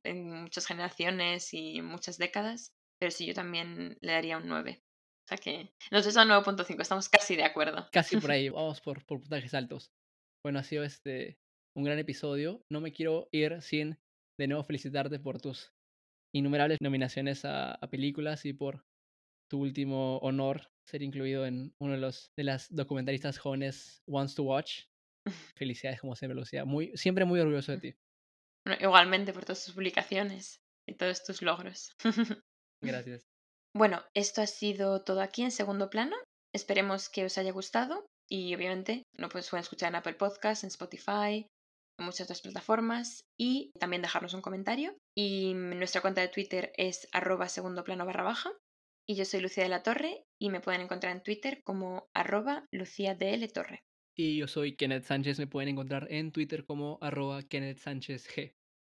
en 0.03 0.29
muchas 0.29 0.65
generaciones 0.65 1.53
y 1.53 1.81
muchas 1.81 2.17
décadas. 2.17 2.73
Pero 2.99 3.11
sí, 3.11 3.25
yo 3.25 3.33
también 3.33 3.97
le 4.01 4.11
daría 4.11 4.37
un 4.37 4.47
9. 4.47 4.81
O 4.81 5.27
sea 5.27 5.37
que 5.37 5.73
nosotros 5.91 6.17
a 6.17 6.25
9.5, 6.25 6.81
estamos 6.81 7.09
casi 7.09 7.35
de 7.35 7.43
acuerdo. 7.43 7.87
Casi 7.91 8.17
por 8.17 8.31
ahí, 8.31 8.49
vamos 8.49 8.81
por, 8.81 9.05
por 9.05 9.19
puntajes 9.19 9.53
altos. 9.53 9.91
Bueno, 10.43 10.59
ha 10.59 10.63
sido 10.63 10.83
este 10.83 11.37
un 11.75 11.83
gran 11.83 11.97
episodio. 11.99 12.63
No 12.69 12.81
me 12.81 12.91
quiero 12.91 13.29
ir 13.31 13.61
sin 13.61 13.97
de 14.37 14.47
nuevo 14.47 14.63
felicitarte 14.63 15.19
por 15.19 15.41
tus 15.41 15.73
innumerables 16.33 16.79
nominaciones 16.81 17.45
a, 17.45 17.73
a 17.73 17.89
películas 17.89 18.45
y 18.45 18.53
por 18.53 18.85
tu 19.49 19.61
último 19.61 20.17
honor 20.17 20.71
ser 20.85 21.01
incluido 21.01 21.45
en 21.45 21.73
uno 21.79 21.93
de 21.93 21.99
los 21.99 22.31
de 22.35 22.43
las 22.43 22.73
documentaristas 22.73 23.37
jóvenes 23.37 24.03
Wants 24.07 24.35
to 24.35 24.43
Watch. 24.43 24.85
Felicidades 25.55 26.01
como 26.01 26.15
siempre, 26.15 26.35
Lucía. 26.35 26.65
Muy, 26.65 26.91
siempre 26.95 27.25
muy 27.25 27.39
orgulloso 27.39 27.71
de 27.71 27.77
ti. 27.77 27.95
Igualmente 28.79 29.33
por 29.33 29.45
todas 29.45 29.65
tus 29.65 29.73
publicaciones 29.73 30.59
y 30.87 30.95
todos 30.95 31.23
tus 31.23 31.41
logros. 31.41 31.95
Gracias. 32.81 33.23
Bueno, 33.75 34.03
esto 34.13 34.41
ha 34.41 34.47
sido 34.47 35.03
todo 35.03 35.21
aquí 35.21 35.43
en 35.43 35.51
segundo 35.51 35.89
plano. 35.89 36.15
Esperemos 36.53 37.09
que 37.09 37.25
os 37.25 37.37
haya 37.37 37.51
gustado 37.51 38.05
y 38.29 38.53
obviamente 38.55 39.03
no 39.17 39.29
pueden 39.29 39.59
escuchar 39.59 39.89
en 39.89 39.95
Apple 39.95 40.13
Podcasts, 40.13 40.63
en 40.63 40.67
Spotify, 40.67 41.47
en 41.97 42.05
muchas 42.05 42.21
otras 42.21 42.41
plataformas 42.41 43.23
y 43.37 43.71
también 43.79 44.01
dejarnos 44.01 44.33
un 44.33 44.41
comentario. 44.41 44.95
Y 45.15 45.53
nuestra 45.55 46.01
cuenta 46.01 46.21
de 46.21 46.27
Twitter 46.27 46.71
es 46.77 47.07
arroba 47.11 47.49
segundo 47.49 47.83
plano 47.83 48.05
barra 48.05 48.23
baja. 48.23 48.51
Y 49.07 49.15
yo 49.15 49.25
soy 49.25 49.41
Lucía 49.41 49.63
de 49.63 49.69
la 49.69 49.83
Torre 49.83 50.23
y 50.39 50.49
me 50.49 50.61
pueden 50.61 50.81
encontrar 50.81 51.11
en 51.11 51.23
Twitter 51.23 51.61
como 51.63 52.07
arroba 52.13 52.65
Lucía 52.71 53.15
DL 53.15 53.51
Torre. 53.51 53.83
Y 54.15 54.37
yo 54.37 54.47
soy 54.47 54.75
Kenneth 54.75 55.05
Sánchez, 55.05 55.39
me 55.39 55.47
pueden 55.47 55.69
encontrar 55.69 56.07
en 56.11 56.31
Twitter 56.31 56.65
como 56.65 56.99
arroba 57.01 57.41
Kenneth. 57.41 57.81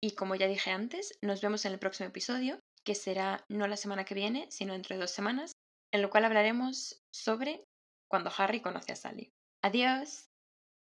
Y 0.02 0.12
como 0.12 0.34
ya 0.34 0.48
dije 0.48 0.70
antes, 0.70 1.18
nos 1.22 1.40
vemos 1.40 1.64
en 1.64 1.72
el 1.72 1.78
próximo 1.78 2.08
episodio, 2.08 2.58
que 2.84 2.94
será 2.94 3.44
no 3.48 3.66
la 3.68 3.76
semana 3.76 4.04
que 4.04 4.14
viene, 4.14 4.46
sino 4.50 4.72
dentro 4.72 4.96
de 4.96 5.00
dos 5.00 5.10
semanas, 5.10 5.52
en 5.92 6.02
lo 6.02 6.10
cual 6.10 6.24
hablaremos 6.24 7.02
sobre 7.12 7.64
cuando 8.08 8.32
Harry 8.36 8.60
conoce 8.60 8.92
a 8.92 8.96
Sally. 8.96 9.30
Adiós. 9.62 10.29